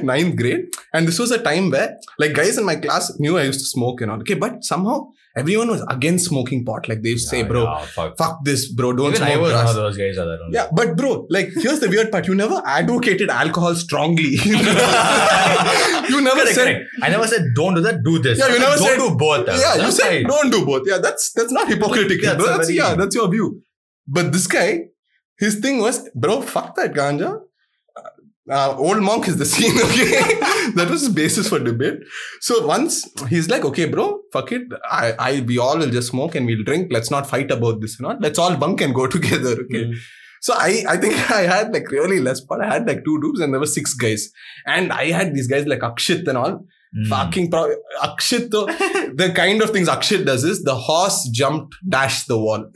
in 0.00 0.06
ninth 0.06 0.36
grade. 0.36 0.66
And 0.92 1.08
this 1.08 1.18
was 1.18 1.30
a 1.30 1.38
time 1.42 1.70
where, 1.70 1.96
like, 2.18 2.34
guys 2.34 2.58
in 2.58 2.64
my 2.64 2.76
class 2.76 3.18
knew 3.18 3.38
I 3.38 3.44
used 3.44 3.60
to 3.60 3.66
smoke 3.66 4.00
and 4.02 4.10
all, 4.10 4.18
okay? 4.20 4.34
But 4.34 4.64
somehow 4.64 5.08
everyone 5.36 5.68
was 5.68 5.82
against 5.88 6.26
smoking 6.26 6.64
pot. 6.64 6.88
Like, 6.88 7.02
they 7.02 7.10
used 7.10 7.24
to 7.30 7.30
say, 7.36 7.42
bro, 7.42 7.62
yeah, 7.64 7.84
fuck. 7.86 8.16
fuck 8.18 8.44
this, 8.44 8.70
bro, 8.70 8.92
don't 8.92 9.06
Even 9.14 9.16
smoke 9.16 9.28
I 9.30 9.36
was 9.38 9.52
grass. 9.52 9.66
one 9.66 9.76
of 9.76 9.82
those 9.82 9.96
guys 9.96 10.16
that 10.16 10.28
I 10.28 10.36
don't 10.36 10.52
Yeah, 10.52 10.68
but 10.72 10.96
bro, 10.96 11.26
like 11.30 11.48
here's 11.54 11.80
the 11.80 11.88
weird 11.88 12.12
part. 12.12 12.26
You 12.28 12.34
never 12.34 12.62
advocated 12.66 13.30
alcohol 13.30 13.74
strongly. 13.74 14.36
you 14.44 16.20
never 16.20 16.40
Correct, 16.40 16.54
said 16.54 16.64
correct. 16.66 16.90
I 17.02 17.08
never 17.08 17.26
said 17.26 17.42
don't 17.54 17.74
do 17.74 17.80
that, 17.80 18.02
do 18.04 18.18
this. 18.18 18.38
Yeah, 18.38 18.48
you 18.48 18.58
never 18.58 18.76
don't 18.76 18.86
said- 18.88 18.98
do 18.98 19.16
both. 19.16 19.46
Yeah, 19.48 19.74
you 19.74 19.80
That's 19.82 19.96
said 19.96 20.08
right. 20.08 20.26
don't 20.26 20.50
do 20.50 20.64
both. 20.66 20.82
Yeah, 20.86 20.98
that's 20.98 21.32
that's 21.32 21.52
not 21.52 21.68
hypocritical. 21.68 22.24
That's 22.36 22.44
That's, 22.46 22.70
yeah, 22.72 22.94
that's 22.94 23.14
your 23.14 23.28
view. 23.30 23.62
But 24.06 24.32
this 24.32 24.46
guy, 24.46 24.88
his 25.38 25.56
thing 25.56 25.78
was, 25.78 26.08
bro, 26.14 26.42
fuck 26.42 26.74
that 26.76 26.92
ganja. 26.92 27.40
Uh, 28.50 28.76
old 28.76 29.02
monk 29.02 29.26
is 29.26 29.38
the 29.38 29.46
scene, 29.54 29.72
okay? 29.78 30.38
that 30.74 30.88
was 30.90 31.00
his 31.02 31.10
basis 31.10 31.48
for 31.48 31.58
debate. 31.58 32.00
So 32.40 32.66
once 32.66 33.08
he's 33.28 33.48
like, 33.48 33.64
okay, 33.64 33.86
bro, 33.86 34.20
fuck 34.32 34.52
it. 34.52 34.62
I, 34.90 35.12
I, 35.18 35.40
we 35.40 35.58
all 35.58 35.78
will 35.78 35.90
just 35.90 36.08
smoke 36.08 36.34
and 36.34 36.44
we'll 36.46 36.62
drink. 36.62 36.92
Let's 36.92 37.10
not 37.10 37.26
fight 37.26 37.50
about 37.50 37.80
this, 37.80 37.98
you 37.98 38.06
know. 38.06 38.16
Let's 38.20 38.38
all 38.38 38.54
bunk 38.56 38.82
and 38.82 38.94
go 38.94 39.06
together, 39.16 39.52
okay? 39.52 39.84
Mm. 39.86 39.94
So 40.42 40.52
I, 40.54 40.84
I 40.86 40.96
think 40.98 41.14
I 41.30 41.42
had 41.42 41.72
like 41.72 41.90
really 41.90 42.20
less 42.20 42.42
part. 42.42 42.60
I 42.60 42.72
had 42.74 42.86
like 42.86 43.02
two 43.04 43.18
dudes 43.22 43.40
and 43.40 43.52
there 43.52 43.60
were 43.60 43.66
six 43.66 43.94
guys. 43.94 44.30
And 44.66 44.92
I 44.92 45.10
had 45.10 45.34
these 45.34 45.46
guys 45.46 45.66
like 45.66 45.80
Akshit 45.80 46.28
and 46.28 46.36
all. 46.36 46.66
Mm. 46.94 47.08
Fucking 47.08 47.50
pro- 47.50 47.74
Akshit, 48.02 48.50
though, 48.50 48.66
the 48.66 49.32
kind 49.34 49.62
of 49.62 49.70
things 49.70 49.88
Akshit 49.88 50.26
does 50.26 50.44
is 50.44 50.62
the 50.62 50.74
horse 50.74 51.28
jumped, 51.32 51.74
dashed 51.88 52.28
the 52.28 52.38
wall. 52.38 52.70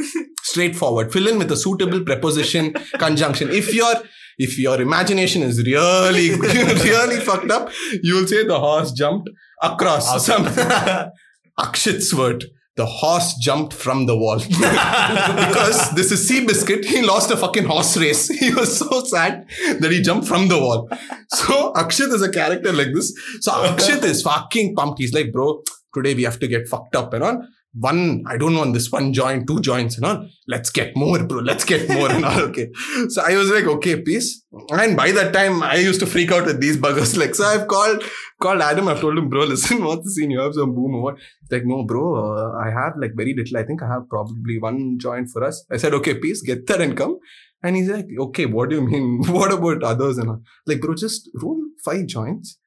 Straightforward. 0.58 1.12
Fill 1.12 1.28
in 1.28 1.38
with 1.38 1.52
a 1.52 1.56
suitable 1.56 2.02
preposition, 2.02 2.72
conjunction. 2.98 3.48
If 3.48 3.72
your 3.72 3.94
if 4.38 4.58
your 4.58 4.80
imagination 4.80 5.42
is 5.42 5.62
really, 5.64 6.30
really 6.34 7.20
fucked 7.20 7.52
up, 7.52 7.70
you 8.02 8.16
will 8.16 8.26
say 8.26 8.44
the 8.44 8.58
horse 8.58 8.90
jumped 8.90 9.30
across 9.62 10.26
some 10.26 10.46
Akshit's 11.60 12.12
word. 12.12 12.46
The 12.74 12.86
horse 12.86 13.34
jumped 13.34 13.72
from 13.72 14.06
the 14.06 14.16
wall. 14.16 14.38
because 14.48 15.92
this 15.94 16.10
is 16.10 16.28
Seabiscuit. 16.28 16.84
He 16.84 17.02
lost 17.02 17.30
a 17.30 17.36
fucking 17.36 17.64
horse 17.64 17.96
race. 17.96 18.26
He 18.26 18.52
was 18.52 18.78
so 18.78 19.04
sad 19.04 19.46
that 19.78 19.92
he 19.92 20.02
jumped 20.02 20.26
from 20.26 20.48
the 20.48 20.58
wall. 20.58 20.88
So 21.28 21.72
Akshit 21.74 22.12
is 22.12 22.22
a 22.22 22.32
character 22.32 22.72
like 22.72 22.92
this. 22.92 23.12
So 23.42 23.52
Akshit 23.52 24.02
is 24.02 24.22
fucking 24.22 24.74
pumped. 24.74 24.98
He's 24.98 25.12
like, 25.12 25.30
bro, 25.32 25.62
today 25.94 26.14
we 26.14 26.24
have 26.24 26.40
to 26.40 26.48
get 26.48 26.66
fucked 26.66 26.96
up 26.96 27.14
and 27.14 27.22
all. 27.22 27.46
One, 27.74 28.24
I 28.26 28.38
don't 28.38 28.56
want 28.56 28.72
this 28.72 28.90
one 28.90 29.12
joint, 29.12 29.46
two 29.46 29.60
joints 29.60 29.96
and 29.96 30.06
all. 30.06 30.26
Let's 30.46 30.70
get 30.70 30.96
more, 30.96 31.22
bro. 31.22 31.40
Let's 31.40 31.64
get 31.64 31.88
more 31.88 32.10
and 32.10 32.24
all. 32.24 32.40
Okay. 32.48 32.68
So 33.10 33.22
I 33.22 33.36
was 33.36 33.50
like, 33.50 33.64
okay, 33.64 34.00
peace. 34.00 34.42
And 34.70 34.96
by 34.96 35.12
that 35.12 35.32
time, 35.32 35.62
I 35.62 35.76
used 35.76 36.00
to 36.00 36.06
freak 36.06 36.32
out 36.32 36.46
with 36.46 36.60
these 36.60 36.76
buggers. 36.76 37.16
Like, 37.22 37.34
so 37.34 37.44
I've 37.44 37.68
called 37.68 38.02
called 38.40 38.60
Adam. 38.62 38.88
I've 38.88 39.00
told 39.00 39.18
him, 39.18 39.28
bro, 39.28 39.44
listen, 39.44 39.84
what's 39.88 40.04
the 40.04 40.10
scene? 40.10 40.30
You 40.30 40.40
have 40.40 40.54
some 40.54 40.74
boom 40.74 40.94
or 40.94 41.02
what? 41.02 41.16
He's 41.16 41.50
like, 41.50 41.66
no, 41.66 41.84
bro, 41.84 42.14
uh, 42.16 42.58
I 42.58 42.70
have 42.70 42.94
like 42.98 43.12
very 43.14 43.34
little. 43.34 43.58
I 43.58 43.64
think 43.64 43.82
I 43.82 43.88
have 43.88 44.08
probably 44.08 44.58
one 44.58 44.98
joint 44.98 45.28
for 45.30 45.44
us. 45.44 45.64
I 45.70 45.76
said, 45.76 45.94
okay, 45.94 46.14
peace, 46.14 46.42
get 46.42 46.66
there 46.66 46.80
and 46.80 46.96
come. 46.96 47.18
And 47.62 47.76
he's 47.76 47.88
like, 47.90 48.06
okay, 48.18 48.46
what 48.46 48.70
do 48.70 48.76
you 48.76 48.82
mean? 48.82 49.22
What 49.26 49.52
about 49.52 49.82
others 49.82 50.18
and 50.18 50.30
all? 50.30 50.42
Like, 50.66 50.80
bro, 50.80 50.94
just 50.94 51.28
roll 51.42 51.60
five 51.84 52.06
joints. 52.06 52.58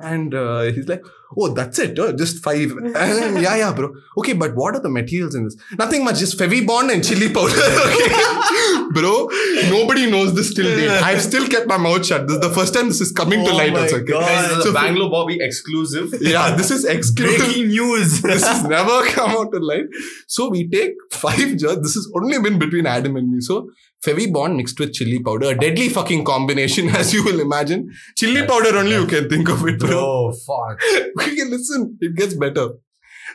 And 0.00 0.34
uh, 0.34 0.62
he's 0.62 0.88
like, 0.88 1.04
oh, 1.36 1.52
that's 1.52 1.78
it, 1.78 1.98
uh, 1.98 2.12
just 2.12 2.42
five. 2.42 2.72
And, 2.96 3.42
yeah, 3.42 3.56
yeah, 3.56 3.72
bro. 3.72 3.94
Okay, 4.18 4.32
but 4.32 4.56
what 4.56 4.74
are 4.74 4.80
the 4.80 4.88
materials 4.88 5.34
in 5.34 5.44
this? 5.44 5.56
Nothing 5.78 6.04
much, 6.04 6.18
just 6.18 6.38
Fevibond 6.38 6.92
and 6.92 7.04
chili 7.04 7.28
powder. 7.32 7.52
okay? 7.54 8.59
Bro, 8.92 9.28
nobody 9.70 10.10
knows 10.10 10.34
this 10.34 10.52
till 10.54 10.64
date. 10.64 10.88
I've 10.88 11.20
still 11.22 11.46
kept 11.48 11.66
my 11.66 11.76
mouth 11.76 12.04
shut. 12.06 12.26
This 12.26 12.36
is 12.36 12.40
the 12.42 12.50
first 12.50 12.74
time 12.74 12.88
this 12.88 13.00
is 13.00 13.12
coming 13.12 13.44
to 13.44 13.50
Oh 13.50 13.56
light. 13.56 13.72
my 13.72 13.80
Also, 13.82 13.96
okay? 13.96 14.12
Guys, 14.12 14.48
this 14.54 14.64
So- 14.64 14.70
a 14.70 14.74
Bangalore 14.74 15.10
Bobby 15.10 15.38
exclusive. 15.40 16.14
Yeah, 16.20 16.54
this 16.56 16.70
is 16.70 16.84
exclusive. 16.84 17.38
Breaking 17.46 17.68
news. 17.68 18.20
this 18.30 18.46
has 18.46 18.64
never 18.64 19.02
come 19.06 19.30
out 19.30 19.52
to 19.52 19.58
light. 19.60 19.86
So 20.28 20.48
we 20.50 20.68
take 20.68 20.92
five 21.12 21.56
jars. 21.56 21.78
This 21.82 21.94
has 21.94 22.10
only 22.14 22.38
been 22.40 22.58
between 22.58 22.86
Adam 22.86 23.16
and 23.16 23.30
me. 23.32 23.40
So 23.40 23.70
Fevi 24.04 24.32
bond 24.32 24.56
mixed 24.56 24.78
with 24.80 24.94
chili 24.94 25.18
powder, 25.22 25.48
a 25.50 25.54
deadly 25.54 25.88
fucking 25.90 26.24
combination, 26.24 26.88
as 27.00 27.12
you 27.12 27.22
will 27.24 27.40
imagine. 27.40 27.90
Chili 28.16 28.40
That's- 28.40 28.50
powder 28.50 28.76
only 28.78 28.92
you 28.92 29.06
can 29.06 29.28
think 29.28 29.48
of 29.48 29.66
it, 29.66 29.78
bro. 29.78 29.88
Bro, 29.88 30.32
fuck. 30.46 30.80
Okay, 31.20 31.44
listen, 31.44 31.98
it 32.00 32.14
gets 32.16 32.32
better. 32.34 32.68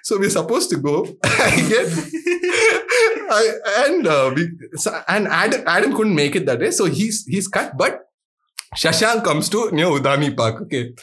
So 0.04 0.18
we're 0.20 0.30
supposed 0.30 0.70
to 0.72 0.78
go. 0.78 1.08
I 1.24 1.50
get, 1.70 2.85
I, 3.32 3.52
and 3.88 4.08
uh, 4.08 4.32
we, 4.36 4.50
so, 4.76 5.02
and 5.08 5.28
Adam, 5.28 5.62
Adam 5.68 5.96
couldn't 5.96 6.16
make 6.16 6.36
it 6.36 6.46
that 6.46 6.60
day, 6.60 6.72
so 6.72 6.86
he's 6.86 7.26
he's 7.28 7.48
cut. 7.48 7.78
But 7.78 8.02
Shashank 8.76 9.24
comes 9.24 9.50
to 9.50 9.72
near 9.72 9.86
Udani 9.88 10.36
Park. 10.36 10.62
Okay, 10.64 10.94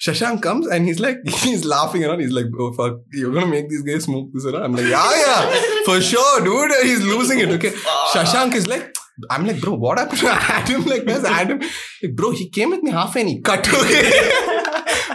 Shashank 0.00 0.42
comes 0.42 0.66
and 0.66 0.86
he's 0.86 1.00
like 1.00 1.18
he's 1.26 1.64
laughing 1.64 2.04
around. 2.04 2.20
He's 2.20 2.32
like, 2.32 2.46
"Oh 2.58 2.72
fuck, 2.72 2.98
you're 3.12 3.32
gonna 3.32 3.46
make 3.46 3.68
these 3.68 3.82
guys 3.82 4.04
smoke 4.04 4.28
this 4.32 4.44
around." 4.46 4.62
I'm 4.62 4.72
like, 4.72 4.86
"Yeah, 4.86 5.10
yeah, 5.26 5.56
for 5.84 6.00
sure, 6.00 6.44
dude." 6.44 6.72
He's 6.82 7.02
losing 7.02 7.38
it. 7.40 7.48
Okay, 7.50 7.70
Shashank 8.14 8.54
is 8.54 8.66
like. 8.66 8.94
I'm 9.28 9.44
like, 9.46 9.60
bro, 9.60 9.74
what 9.74 9.98
happened 9.98 10.20
to 10.20 10.28
Adam? 10.30 10.84
Like, 10.86 11.04
where's 11.04 11.24
Adam? 11.24 11.58
Like, 12.02 12.16
bro, 12.16 12.30
he 12.30 12.48
came 12.48 12.70
with 12.70 12.82
me 12.82 12.90
half 12.90 13.14
and 13.16 13.28
he 13.28 13.40
cut. 13.42 13.68
Okay. 13.74 14.59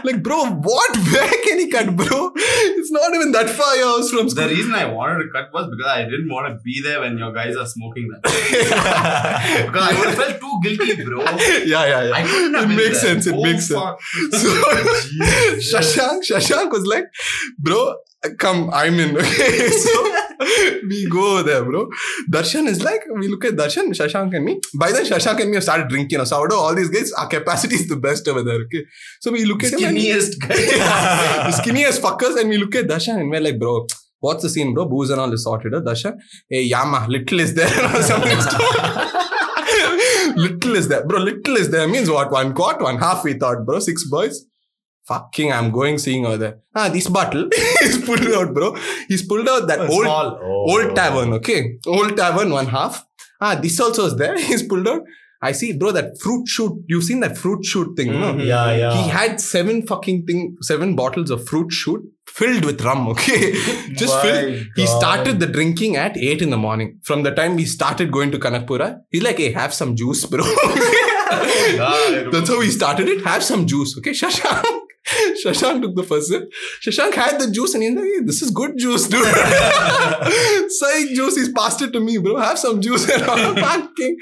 Like, 0.06 0.22
bro, 0.24 0.46
what? 0.46 0.98
Where 1.12 1.30
can 1.44 1.60
he 1.60 1.70
cut, 1.70 1.96
bro? 1.96 2.32
It's 2.36 2.92
not 2.92 3.14
even 3.14 3.32
that 3.34 3.50
far 3.50 3.76
house 3.78 4.10
from 4.10 4.28
The 4.30 4.48
reason 4.48 4.74
I 4.74 4.86
wanted 4.86 5.24
to 5.24 5.30
cut 5.32 5.52
was 5.54 5.70
because 5.70 5.88
I 5.92 6.04
didn't 6.04 6.30
want 6.30 6.48
to 6.48 6.62
be 6.64 6.82
there 6.82 7.02
when 7.02 7.18
your 7.18 7.32
guys 7.34 7.56
are 7.56 7.66
smoking 7.66 8.10
that. 8.12 8.22
because 9.66 9.84
I 9.84 10.00
would 10.00 10.08
have 10.10 10.18
felt 10.18 10.40
too 10.40 10.60
guilty, 10.64 11.04
bro. 11.04 11.22
yeah, 11.24 11.66
yeah, 11.66 12.04
yeah. 12.06 12.12
I 12.14 12.22
couldn't 12.24 12.54
have 12.54 12.72
It 12.72 12.76
makes 12.76 13.02
there. 13.02 13.14
sense, 13.14 13.28
it 13.28 13.36
Oh, 13.36 13.42
makes 13.44 13.68
sense. 13.68 13.72
So 15.66 15.80
Shashank, 15.80 16.24
Shashank 16.30 16.72
was 16.72 16.86
like, 16.86 17.06
bro, 17.60 17.96
come, 18.38 18.70
I'm 18.74 19.00
in. 19.00 19.16
Okay, 19.18 19.68
so 19.70 20.16
we 20.90 21.08
go 21.10 21.44
there, 21.44 21.64
bro. 21.64 21.88
Darshan 22.32 22.68
is 22.68 22.84
like, 22.84 23.02
we 23.16 23.28
look 23.28 23.46
at 23.46 23.54
Darshan, 23.54 23.90
Shashank 23.90 24.36
and 24.36 24.46
me. 24.46 24.60
By 24.80 24.92
then, 24.92 25.06
Shashank 25.06 25.40
and 25.40 25.50
me 25.50 25.56
have 25.56 25.64
started 25.64 25.88
drinking. 25.88 26.24
So 26.26 26.38
out 26.38 26.52
of 26.52 26.58
all 26.58 26.76
these 26.76 26.90
guys, 26.90 27.12
our 27.14 27.28
capacity 27.28 27.76
is 27.76 27.88
the 27.88 27.96
best 27.96 28.28
over 28.28 28.44
there. 28.44 28.60
Okay, 28.66 28.84
so 29.22 29.32
we 29.32 29.46
look 29.46 29.64
at 29.64 29.74
him 29.74 29.84
and 29.84 29.98
Skinniest 29.98 30.40
guy. 30.42 30.48
the 31.50 31.58
skinniest 31.62 32.00
fuckers, 32.02 32.40
and 32.40 32.50
we 32.50 32.58
look 32.58 32.76
at 32.76 32.86
Darshan 32.88 33.20
and 33.20 33.30
we're 33.30 33.42
like, 33.42 33.60
bro. 33.60 33.86
What's 34.22 34.42
the 34.42 34.50
scene, 34.50 34.74
bro? 34.74 34.86
Booze 34.86 35.12
and 35.12 35.22
all 35.22 35.32
is 35.34 35.44
sorted. 35.44 35.74
Huh? 35.74 35.82
Darshan, 35.82 36.18
hey, 36.50 36.64
Yama, 36.64 37.06
little 37.08 37.40
is 37.40 37.54
there 37.54 37.68
or 37.96 38.02
something. 38.02 38.36
little 40.36 40.76
is 40.76 40.88
there, 40.88 41.06
bro. 41.06 41.20
Little 41.20 41.58
is 41.58 41.70
there 41.70 41.88
means 41.88 42.10
what? 42.10 42.32
One 42.32 42.54
quart, 42.54 42.82
one 42.82 42.98
half. 42.98 43.24
We 43.24 43.34
thought, 43.34 43.66
bro. 43.66 43.80
Six 43.80 44.10
boys. 44.10 44.46
Fucking, 45.08 45.52
I'm 45.54 45.72
going 45.72 45.98
seeing 46.00 46.26
over 46.26 46.38
there. 46.38 46.58
Ah, 46.74 46.90
this 46.90 47.08
bottle. 47.08 47.48
He's 47.82 48.04
pulled 48.04 48.26
out, 48.28 48.54
bro. 48.54 48.76
He's 49.08 49.22
pulled 49.22 49.48
out 49.48 49.68
that 49.68 49.82
old 49.82 50.08
Oh. 50.08 50.66
old 50.72 50.96
tavern. 50.96 51.34
Okay, 51.34 51.78
old 51.86 52.18
tavern, 52.18 52.50
one 52.52 52.66
half. 52.68 53.06
Ah, 53.40 53.54
this 53.56 53.80
also 53.80 54.06
is 54.08 54.16
there. 54.16 54.36
He's 54.50 54.64
pulled 54.64 54.88
out. 54.88 55.02
I 55.42 55.52
see, 55.52 55.74
bro. 55.74 55.92
That 55.92 56.18
fruit 56.20 56.48
shoot. 56.48 56.74
You've 56.88 57.04
seen 57.04 57.20
that 57.20 57.38
fruit 57.38 57.64
shoot 57.64 57.96
thing, 57.96 58.14
no? 58.20 58.34
Mhm. 58.34 58.46
Yeah, 58.48 58.76
yeah. 58.76 58.94
He 59.04 59.10
had 59.10 59.40
seven 59.40 59.86
fucking 59.86 60.26
thing, 60.26 60.58
seven 60.62 60.96
bottles 60.96 61.30
of 61.30 61.46
fruit 61.48 61.72
shoot 61.72 62.02
filled 62.28 62.66
with 62.66 62.82
rum. 62.82 63.08
Okay, 63.14 63.52
just 64.02 64.16
My 64.16 64.22
filled. 64.24 64.66
He 64.76 64.88
started 64.88 65.40
the 65.40 65.46
drinking 65.46 65.98
at 65.98 66.18
eight 66.18 66.42
in 66.42 66.50
the 66.50 66.58
morning. 66.58 67.00
From 67.04 67.22
the 67.22 67.32
time 67.32 67.56
we 67.58 67.66
started 67.66 68.12
going 68.12 68.32
to 68.32 68.40
Kanakpura, 68.40 69.02
he's 69.12 69.22
like, 69.22 69.38
"Hey, 69.38 69.52
have 69.52 69.72
some 69.82 69.96
juice, 69.96 70.26
bro." 70.26 70.44
That's 72.32 72.50
how 72.50 72.60
he 72.62 72.72
started 72.72 73.08
it. 73.08 73.24
Have 73.26 73.44
some 73.44 73.66
juice, 73.68 73.96
okay? 74.00 74.12
Shashank. 74.12 74.64
Shashank 75.44 75.82
took 75.82 75.96
the 75.96 76.04
first 76.04 76.30
sip. 76.30 76.52
Shashank 76.82 77.14
had 77.14 77.40
the 77.40 77.52
juice 77.52 77.76
and 77.76 77.84
he's 77.84 77.94
like, 77.94 78.06
hey, 78.06 78.22
this 78.24 78.42
is 78.42 78.50
good 78.50 78.78
juice, 78.78 79.08
dude. 79.08 79.24
Psych 80.72 81.10
juice. 81.10 81.36
He's 81.36 81.52
passed 81.52 81.82
it 81.84 81.94
to 81.94 82.00
me, 82.00 82.18
bro. 82.18 82.38
Have 82.38 82.58
some 82.58 82.82
juice 82.82 83.08
and 83.10 83.24
all. 83.24 83.38
Fucking. 83.56 84.18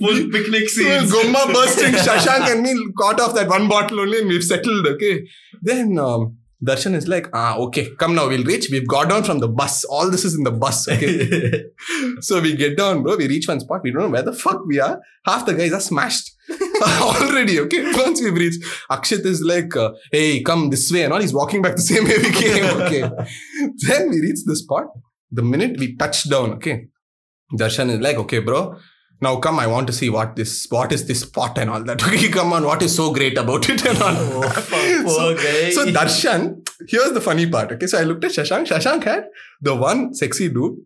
Full 0.00 0.30
picnic 0.30 0.68
scenes. 0.68 1.12
Gomma 1.12 1.52
bursting. 1.52 1.92
Shashank 1.94 2.52
and 2.52 2.62
me 2.62 2.74
caught 2.96 3.20
off 3.20 3.34
that 3.34 3.48
one 3.48 3.68
bottle 3.68 4.00
only 4.00 4.20
and 4.20 4.28
we've 4.28 4.44
settled, 4.44 4.86
okay? 4.86 5.26
Then 5.60 5.98
um, 5.98 6.38
Darshan 6.64 6.94
is 6.94 7.08
like, 7.08 7.28
ah, 7.32 7.56
okay, 7.56 7.88
come 7.98 8.14
now, 8.14 8.28
we'll 8.28 8.44
reach. 8.44 8.68
We've 8.70 8.86
got 8.86 9.08
down 9.08 9.24
from 9.24 9.40
the 9.40 9.48
bus. 9.48 9.84
All 9.84 10.08
this 10.08 10.24
is 10.24 10.34
in 10.34 10.44
the 10.44 10.52
bus, 10.52 10.88
okay? 10.88 11.64
so 12.20 12.40
we 12.40 12.54
get 12.54 12.76
down, 12.76 13.02
bro. 13.02 13.16
We 13.16 13.26
reach 13.26 13.48
one 13.48 13.58
spot. 13.58 13.80
We 13.82 13.90
don't 13.90 14.02
know 14.02 14.08
where 14.10 14.22
the 14.22 14.32
fuck 14.32 14.64
we 14.64 14.78
are. 14.78 15.00
Half 15.24 15.46
the 15.46 15.54
guys 15.54 15.72
are 15.72 15.80
smashed 15.80 16.30
already, 17.00 17.58
okay? 17.60 17.92
Once 17.94 18.22
we've 18.22 18.34
reached, 18.34 18.62
Akshit 18.90 19.26
is 19.26 19.42
like, 19.42 19.74
uh, 19.76 19.92
hey, 20.12 20.42
come 20.42 20.70
this 20.70 20.90
way 20.92 21.02
and 21.02 21.12
all. 21.12 21.20
He's 21.20 21.34
walking 21.34 21.62
back 21.62 21.74
the 21.74 21.82
same 21.82 22.04
way 22.04 22.18
we 22.18 22.30
came, 22.30 22.64
okay? 22.82 23.10
then 23.88 24.10
we 24.10 24.20
reach 24.20 24.40
the 24.44 24.54
spot. 24.54 24.84
The 25.32 25.42
minute 25.42 25.80
we 25.80 25.96
touch 25.96 26.28
down, 26.30 26.52
okay? 26.54 26.86
Darshan 27.52 27.90
is 27.90 27.98
like, 27.98 28.16
okay, 28.18 28.38
bro. 28.38 28.76
Now 29.22 29.36
come, 29.36 29.58
I 29.60 29.66
want 29.68 29.86
to 29.86 29.92
see 29.92 30.10
what 30.10 30.34
this, 30.36 30.66
what 30.70 30.92
is 30.92 31.06
this 31.06 31.20
spot 31.20 31.56
and 31.58 31.70
all 31.70 31.82
that. 31.84 32.02
Okay, 32.06 32.28
come 32.28 32.52
on, 32.52 32.64
what 32.64 32.82
is 32.82 32.94
so 32.94 33.12
great 33.14 33.38
about 33.38 33.68
it 33.70 33.84
and 33.86 34.02
all. 34.02 34.16
Oh, 34.18 34.48
so, 35.16 35.36
so 35.76 35.86
Darshan, 35.92 36.68
here's 36.88 37.12
the 37.12 37.20
funny 37.20 37.46
part. 37.48 37.72
Okay, 37.72 37.86
so 37.86 37.98
I 37.98 38.02
looked 38.02 38.24
at 38.24 38.32
Shashank. 38.32 38.66
Shashank 38.66 39.04
had 39.04 39.28
the 39.60 39.74
one 39.76 40.12
sexy 40.14 40.48
dude, 40.48 40.76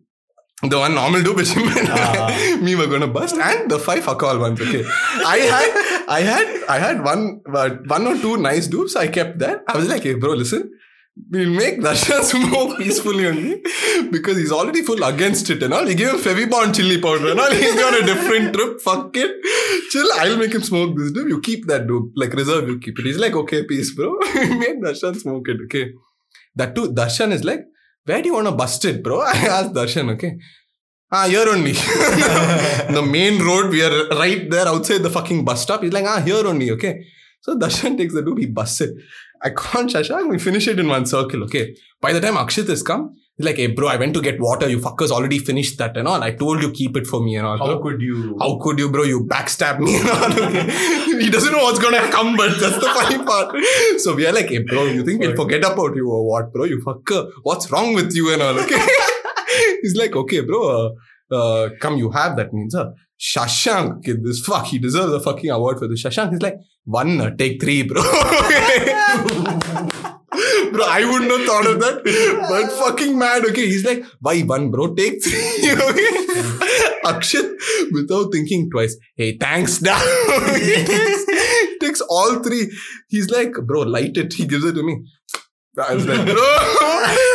the 0.61 0.77
one 0.77 0.93
normal 0.95 1.23
dude 1.23 1.35
which 1.35 1.49
him 1.49 1.67
and 1.77 1.89
Ah. 1.89 2.59
me 2.61 2.75
were 2.75 2.87
gonna 2.87 3.07
bust, 3.07 3.35
and 3.37 3.71
the 3.71 3.79
five 3.79 4.03
fuck 4.03 4.21
all 4.23 4.37
ones. 4.39 4.61
Okay, 4.61 4.83
I 4.85 5.37
had, 5.53 6.07
I 6.07 6.21
had, 6.21 6.63
I 6.69 6.79
had 6.79 7.03
one, 7.03 7.41
uh, 7.53 7.69
one 7.95 8.05
or 8.07 8.17
two 8.17 8.37
nice 8.37 8.67
dudes. 8.67 8.95
I 8.95 9.07
kept 9.07 9.39
that. 9.39 9.63
I 9.67 9.77
was 9.77 9.87
like, 9.89 10.03
hey, 10.03 10.13
bro, 10.13 10.33
listen. 10.33 10.71
We'll 11.29 11.49
make 11.49 11.79
Darshan 11.79 12.21
smoke 12.23 12.77
peacefully 12.79 13.27
only 13.27 13.61
because 14.11 14.37
he's 14.37 14.51
already 14.51 14.81
full 14.83 15.03
against 15.03 15.49
it 15.49 15.63
and 15.63 15.73
all. 15.73 15.83
We 15.85 15.95
gave 15.95 16.09
him 16.09 16.17
Fevibond 16.17 16.75
chili 16.75 17.01
powder 17.01 17.31
and 17.31 17.39
all. 17.39 17.51
He's 17.63 17.81
on 17.81 17.95
a 17.95 18.05
different 18.05 18.53
trip. 18.53 18.79
Fuck 18.81 19.17
it. 19.17 19.31
Chill. 19.89 20.07
I'll 20.19 20.37
make 20.37 20.53
him 20.53 20.61
smoke 20.61 20.95
this 20.95 21.11
dude. 21.11 21.29
You 21.29 21.41
keep 21.41 21.65
that 21.67 21.87
dude. 21.87 22.11
Like 22.15 22.33
reserve, 22.33 22.69
you 22.69 22.79
keep 22.79 22.99
it. 22.99 23.05
He's 23.05 23.17
like, 23.17 23.35
okay, 23.35 23.63
peace, 23.65 23.93
bro. 23.93 24.17
we 24.35 24.55
made 24.55 24.77
Darshan 24.77 25.15
smoke 25.15 25.49
it. 25.49 25.57
Okay. 25.65 25.91
That 26.55 26.75
too, 26.75 26.93
Darshan 26.93 27.31
is 27.31 27.43
like, 27.43 27.61
where 28.05 28.21
do 28.21 28.29
you 28.29 28.33
want 28.33 28.47
to 28.47 28.53
bust 28.53 28.85
it, 28.85 29.03
bro? 29.03 29.21
I 29.21 29.31
asked 29.31 29.73
Darshan, 29.73 30.11
okay. 30.13 30.37
Ah, 31.11 31.27
here 31.27 31.47
only. 31.47 31.71
the 31.71 33.05
main 33.09 33.41
road, 33.41 33.69
we 33.69 33.81
are 33.83 34.09
right 34.09 34.49
there 34.49 34.67
outside 34.67 34.99
the 34.99 35.09
fucking 35.09 35.43
bus 35.43 35.61
stop. 35.61 35.83
He's 35.83 35.93
like, 35.93 36.05
ah, 36.05 36.21
here 36.21 36.45
only, 36.45 36.71
okay. 36.71 37.05
So 37.41 37.57
Darshan 37.57 37.97
takes 37.97 38.13
the 38.13 38.21
dude, 38.21 38.39
he 38.39 38.45
busts 38.45 38.81
it. 38.81 38.91
I 39.41 39.49
can't 39.49 39.89
Shashank, 39.89 40.29
we 40.29 40.39
finish 40.39 40.67
it 40.67 40.79
in 40.79 40.87
one 40.87 41.05
circle, 41.05 41.43
okay. 41.43 41.75
By 42.01 42.13
the 42.13 42.21
time 42.21 42.35
Akshit 42.35 42.67
has 42.67 42.83
come, 42.83 43.15
he's 43.37 43.45
like, 43.45 43.57
hey, 43.57 43.67
bro, 43.67 43.87
I 43.87 43.95
went 43.97 44.13
to 44.15 44.21
get 44.21 44.39
water. 44.39 44.69
You 44.69 44.79
fuckers 44.79 45.11
already 45.11 45.39
finished 45.39 45.77
that 45.77 45.97
and 45.97 46.07
all. 46.07 46.21
I 46.21 46.31
told 46.31 46.61
you 46.61 46.71
keep 46.71 46.95
it 46.97 47.07
for 47.07 47.21
me 47.23 47.35
and 47.35 47.45
all. 47.45 47.57
How 47.57 47.65
bro. 47.65 47.81
could 47.81 48.01
you? 48.01 48.37
How 48.39 48.59
could 48.61 48.79
you, 48.79 48.89
bro? 48.89 49.03
You 49.03 49.25
backstab 49.25 49.79
me 49.79 49.95
and 49.99 50.09
all. 50.09 50.25
Okay. 50.25 51.21
he 51.23 51.29
doesn't 51.29 51.51
know 51.51 51.63
what's 51.63 51.79
gonna 51.79 52.09
come, 52.11 52.35
but 52.35 52.59
that's 52.59 52.75
the 52.75 52.89
funny 52.93 53.23
part. 53.23 53.55
So 53.99 54.15
we 54.15 54.27
are 54.27 54.33
like, 54.33 54.49
hey, 54.49 54.59
bro, 54.59 54.85
you 54.85 55.03
think 55.03 55.21
we'll 55.21 55.35
forget 55.35 55.63
about 55.65 55.95
you 55.95 56.09
or 56.09 56.27
what, 56.27 56.53
bro? 56.53 56.65
You 56.65 56.81
fucker. 56.81 57.31
What's 57.43 57.71
wrong 57.71 57.93
with 57.93 58.15
you 58.15 58.33
and 58.33 58.41
all, 58.41 58.59
okay? 58.59 58.85
He's 59.81 59.95
like, 59.95 60.15
okay, 60.15 60.41
bro, 60.41 60.93
uh, 61.31 61.35
uh, 61.35 61.69
come, 61.79 61.97
you 61.97 62.11
have 62.11 62.35
that 62.37 62.53
means, 62.53 62.75
uh, 62.75 62.91
Shashank, 63.19 63.97
okay, 63.97 64.13
this 64.21 64.39
fuck, 64.41 64.67
he 64.67 64.77
deserves 64.79 65.11
a 65.13 65.19
fucking 65.19 65.49
award 65.49 65.79
for 65.79 65.87
this. 65.87 66.03
Shashank 66.03 66.33
is 66.33 66.41
like, 66.41 66.57
one, 66.85 67.19
uh, 67.19 67.35
take 67.35 67.61
three, 67.61 67.83
bro. 67.83 68.01
bro, 70.71 70.85
I 70.85 71.05
wouldn't 71.09 71.31
have 71.31 71.45
thought 71.47 71.67
of 71.67 71.79
that, 71.79 72.03
but 72.49 72.71
fucking 72.79 73.17
mad, 73.17 73.45
okay? 73.45 73.65
He's 73.65 73.85
like, 73.85 74.03
why 74.19 74.41
one, 74.41 74.71
bro? 74.71 74.93
Take 74.93 75.23
three, 75.23 75.71
okay? 75.71 76.27
Akshit, 77.05 77.55
without 77.91 78.31
thinking 78.31 78.69
twice, 78.69 78.97
hey, 79.15 79.37
thanks, 79.37 79.79
takes, 79.81 81.25
takes 81.79 82.01
all 82.01 82.43
three. 82.43 82.71
He's 83.07 83.29
like, 83.29 83.53
bro, 83.65 83.81
light 83.81 84.17
it. 84.17 84.33
He 84.33 84.45
gives 84.45 84.65
it 84.65 84.73
to 84.73 84.83
me. 84.83 85.05
I 85.79 85.93
was 85.93 86.07
like, 86.07 86.25
bro. 86.25 86.35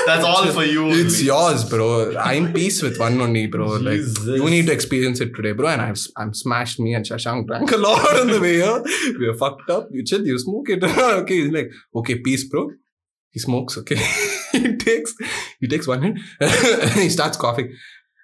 That's 0.07 0.25
all 0.25 0.47
for 0.49 0.65
you. 0.65 0.89
It's 0.91 1.15
only. 1.15 1.27
yours, 1.27 1.65
bro. 1.65 2.17
I'm 2.17 2.53
peace 2.53 2.83
with 2.83 2.99
one 2.99 3.21
only, 3.21 3.47
bro. 3.47 3.67
Like 3.77 4.01
you 4.25 4.51
need 4.51 4.67
to 4.67 4.73
experience 4.73 5.21
it 5.21 5.35
today, 5.35 5.53
bro. 5.53 5.69
And 5.69 5.81
I've 5.81 5.99
I'm 6.17 6.35
smashed 6.35 6.81
me 6.81 6.95
and 6.95 7.05
Shashank 7.05 7.47
drank 7.47 7.71
a 7.71 7.77
lot 7.77 8.21
on 8.21 8.29
the 8.29 8.41
way 8.41 8.55
here. 8.55 8.83
We 9.19 9.29
are 9.29 9.35
fucked 9.35 9.71
up. 9.71 9.89
You 9.93 10.05
chill, 10.05 10.27
you 10.27 10.39
smoke 10.39 10.71
it. 10.71 10.83
okay, 10.85 11.43
he's 11.43 11.53
like, 11.53 11.71
okay, 11.95 12.19
peace, 12.19 12.49
bro. 12.49 12.71
He 13.31 13.39
smokes, 13.39 13.79
okay. 13.79 13.97
he 14.53 14.77
takes 14.77 15.15
he 15.61 15.69
takes 15.69 15.87
one 15.87 16.03
hit 16.03 16.19
and 16.41 16.91
he 17.01 17.09
starts 17.09 17.37
coughing. 17.37 17.73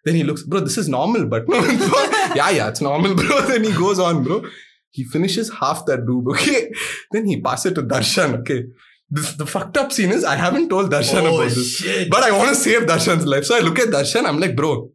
Then 0.05 0.15
he 0.15 0.25
looks, 0.25 0.43
bro, 0.43 0.61
this 0.61 0.79
is 0.79 0.89
normal, 0.89 1.27
but 1.27 1.45
yeah, 1.49 2.51
yeah, 2.51 2.69
it's 2.69 2.81
normal, 2.81 3.15
bro. 3.15 3.43
Then 3.43 3.65
he 3.65 3.73
goes 3.73 3.99
on, 3.99 4.25
bro. 4.25 4.45
He 4.91 5.05
finishes 5.05 5.51
half 5.51 5.87
that 5.87 6.01
doob, 6.01 6.31
okay. 6.33 6.73
Then 7.13 7.27
he 7.27 7.41
passes 7.41 7.73
it 7.73 7.75
to 7.77 7.83
Darshan, 7.83 8.41
okay. 8.41 8.65
This, 9.11 9.33
the 9.35 9.47
fucked 9.47 9.77
up 9.79 9.91
scene 9.91 10.11
is 10.11 10.23
I 10.25 10.37
haven't 10.37 10.69
told 10.69 10.91
Darshan 10.91 11.23
oh, 11.23 11.37
about 11.37 11.49
this. 11.49 11.77
shit. 11.77 12.11
But 12.11 12.25
I 12.25 12.37
want 12.37 12.51
to 12.51 12.55
save 12.55 12.83
Darshan's 12.83 13.27
life. 13.27 13.45
So 13.45 13.57
I 13.57 13.61
look 13.61 13.79
at 13.79 13.89
Darshan, 13.89 14.27
I'm 14.27 14.39
like, 14.39 14.55
bro, 14.55 14.91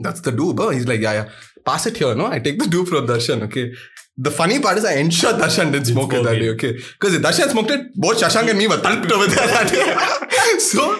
that's 0.00 0.20
the 0.20 0.32
doob. 0.32 0.58
Huh? 0.58 0.70
He's 0.70 0.88
like, 0.88 1.00
yeah, 1.00 1.12
yeah. 1.12 1.28
Pass 1.64 1.86
it 1.86 1.96
here, 1.96 2.14
no? 2.14 2.26
I 2.26 2.40
take 2.40 2.58
the 2.58 2.64
doob 2.64 2.88
from 2.88 3.06
Darshan, 3.06 3.42
okay? 3.42 3.72
The 4.16 4.30
funny 4.30 4.60
part 4.60 4.76
is 4.78 4.84
I 4.84 4.94
ensure 4.94 5.32
Darshan 5.32 5.72
didn't 5.72 5.86
smoke 5.86 6.12
it 6.12 6.24
that 6.24 6.38
day, 6.38 6.50
okay? 6.50 6.72
Because 6.72 7.14
if 7.14 7.22
Darshan 7.22 7.50
smoked 7.50 7.70
it, 7.70 7.94
both 7.94 8.20
Shashank 8.20 8.50
and 8.50 8.58
me 8.58 8.66
were 8.66 8.80
tulped 8.80 9.10
over 9.10 9.26
there 9.26 9.46
that 9.46 9.70
day. 9.70 10.58
so 10.58 10.98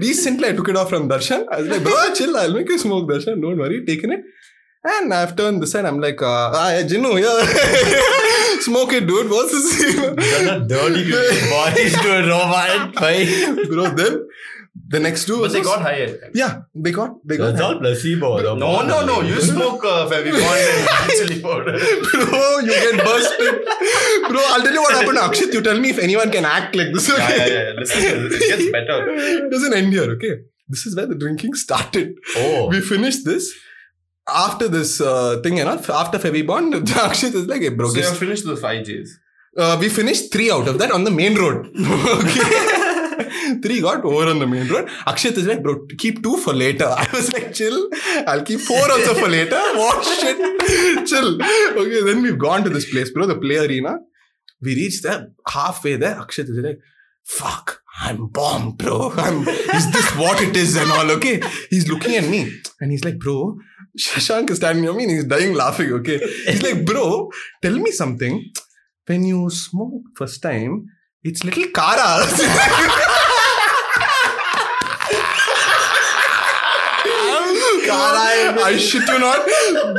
decently 0.00 0.48
I 0.48 0.52
took 0.52 0.68
it 0.68 0.76
off 0.76 0.88
from 0.88 1.08
Darshan. 1.08 1.46
I 1.52 1.60
was 1.60 1.68
like, 1.68 1.82
bro, 1.82 2.14
chill, 2.14 2.36
I'll 2.36 2.54
make 2.54 2.68
you 2.68 2.78
smoke, 2.78 3.08
Darshan. 3.08 3.42
Don't 3.42 3.58
worry, 3.58 3.84
taking 3.84 4.12
it. 4.12 4.24
And 4.84 5.12
I've 5.12 5.34
turned 5.36 5.60
this 5.62 5.72
side, 5.72 5.84
I'm 5.84 6.00
like, 6.00 6.20
uh, 6.22 6.50
ah, 6.54 6.70
yeah, 6.70 6.82
Jinnu, 6.82 7.20
yeah. 7.24 8.60
smoke 8.60 8.92
it, 8.92 9.06
dude. 9.06 9.30
What's 9.30 9.52
this? 9.52 9.96
You're 9.96 10.14
not 10.44 10.68
dirty 10.68 11.10
boys 11.10 11.92
to 12.02 12.08
a 12.18 12.28
Roman 12.28 12.92
fight. 12.92 13.68
bro 13.68 13.88
then 13.90 14.28
The 14.88 15.00
next 15.00 15.26
two. 15.26 15.40
But 15.40 15.52
they 15.52 15.58
was- 15.58 15.68
got 15.68 15.82
hired. 15.82 16.30
Yeah, 16.34 16.62
they 16.74 16.92
got. 16.92 17.10
They 17.26 17.36
got. 17.36 17.50
It's 17.54 17.60
all 17.60 17.78
placebo. 17.78 18.36
the 18.38 18.54
No, 18.54 18.66
bond. 18.76 18.88
no, 18.88 19.04
no. 19.04 19.20
You 19.22 19.40
smoke 19.40 19.84
uh, 19.84 20.08
Fevicon 20.08 20.40
and 20.40 21.10
chili 21.10 21.40
powder. 21.42 21.72
Bro, 22.12 22.58
you 22.60 22.72
get 22.84 23.04
busted. 23.04 23.54
Bro, 24.30 24.40
I'll 24.52 24.62
tell 24.62 24.72
you 24.72 24.80
what 24.80 24.94
happened 24.94 25.18
to 25.18 25.24
Akshit. 25.26 25.52
You 25.52 25.60
tell 25.60 25.78
me 25.78 25.90
if 25.90 25.98
anyone 25.98 26.30
can 26.30 26.44
act 26.44 26.74
like 26.76 26.92
this. 26.94 27.08
Yeah, 27.08 27.14
Okay? 27.14 27.36
yeah, 27.36 27.62
yeah. 27.64 27.72
Listen, 27.80 28.28
it 28.32 28.48
gets 28.48 28.70
better. 28.72 28.98
it 29.46 29.50
doesn't 29.50 29.74
end 29.74 29.92
here, 29.92 30.08
okay? 30.12 30.34
This 30.68 30.86
is 30.86 30.94
where 30.96 31.06
the 31.06 31.14
drinking 31.16 31.54
started. 31.54 32.14
Oh. 32.36 32.68
We 32.68 32.80
finished 32.80 33.24
this. 33.24 33.52
After 34.28 34.68
this 34.68 35.00
uh, 35.00 35.40
thing 35.42 35.58
and 35.60 35.68
all, 35.68 35.78
after 35.92 36.18
Fevibond, 36.18 36.74
Akshit 37.06 37.34
is 37.34 37.46
like, 37.46 37.62
hey, 37.62 37.70
bro, 37.70 37.88
So 37.88 37.94
guess- 37.94 38.10
you 38.12 38.16
finished 38.16 38.44
those 38.44 38.60
five 38.60 38.84
J's. 38.84 39.18
uh, 39.56 39.76
we 39.80 39.88
finished 39.88 40.32
three 40.32 40.50
out 40.50 40.68
of 40.68 40.78
that 40.78 40.90
on 40.92 41.04
the 41.04 41.10
main 41.10 41.34
road. 41.36 41.66
okay. 42.22 43.58
three 43.62 43.80
got 43.80 44.04
over 44.04 44.28
on 44.30 44.38
the 44.38 44.46
main 44.46 44.68
road. 44.68 44.88
Akshit 45.06 45.36
is 45.36 45.46
like, 45.46 45.62
bro, 45.62 45.86
keep 45.96 46.22
two 46.22 46.36
for 46.36 46.52
later. 46.52 46.84
I 46.86 47.06
was 47.12 47.32
like, 47.32 47.52
chill. 47.54 47.88
I'll 48.26 48.42
keep 48.44 48.60
four 48.60 48.78
also 48.92 49.14
for 49.14 49.28
later. 49.28 49.56
What 49.80 50.04
shit? 50.04 51.06
chill. 51.06 51.40
Okay, 51.42 52.02
then 52.04 52.22
we've 52.22 52.38
gone 52.38 52.62
to 52.64 52.70
this 52.70 52.88
place, 52.90 53.10
bro, 53.10 53.26
the 53.26 53.36
play 53.36 53.56
arena. 53.56 53.98
We 54.60 54.74
reached 54.74 55.02
there, 55.04 55.28
halfway 55.48 55.96
there. 55.96 56.16
Akshit 56.16 56.48
is 56.50 56.58
like, 56.58 56.78
fuck, 57.24 57.80
I'm 58.00 58.28
bombed, 58.28 58.78
bro. 58.78 59.12
I'm, 59.16 59.46
is 59.48 59.90
this 59.92 60.16
what 60.16 60.40
it 60.40 60.56
is 60.56 60.76
and 60.76 60.90
all? 60.90 61.10
Okay. 61.12 61.40
He's 61.68 61.88
looking 61.88 62.14
at 62.14 62.24
me 62.24 62.52
and 62.80 62.92
he's 62.92 63.04
like, 63.04 63.18
bro, 63.18 63.58
Shashank 63.98 64.50
is 64.50 64.58
standing 64.58 64.84
near 64.84 64.94
me 64.94 65.04
and 65.04 65.12
he's 65.12 65.24
dying 65.24 65.54
laughing. 65.54 65.92
Okay. 65.92 66.18
He's 66.46 66.62
like, 66.62 66.84
bro, 66.84 67.30
tell 67.60 67.76
me 67.76 67.90
something. 67.90 68.44
When 69.06 69.24
you 69.24 69.50
smoke 69.50 70.02
first 70.14 70.42
time, 70.42 70.86
it's 71.24 71.42
little 71.42 71.64
kara. 71.74 72.24
Kara, 77.84 78.60
I 78.62 78.76
shit 78.78 79.08
you 79.08 79.18
not. 79.18 79.46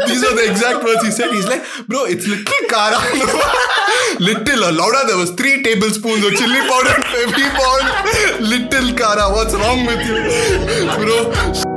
These 0.08 0.24
are 0.24 0.36
the 0.36 0.48
exact 0.50 0.84
words 0.84 1.04
he 1.04 1.12
said. 1.12 1.32
He's 1.32 1.48
like, 1.48 1.64
bro, 1.88 2.06
it's 2.06 2.28
little 2.28 2.70
kara. 2.70 3.76
little, 4.20 4.74
louder. 4.74 5.08
There 5.08 5.18
was 5.18 5.32
three 5.32 5.62
tablespoons 5.64 6.26
of 6.26 6.34
chili 6.34 6.60
powder, 6.68 6.96
and 6.96 7.06
Fevicol. 7.06 8.40
Little 8.42 8.94
kara. 8.96 9.30
What's 9.32 9.54
wrong 9.54 9.86
with 9.86 10.02
you, 10.08 10.16
bro? 10.98 11.69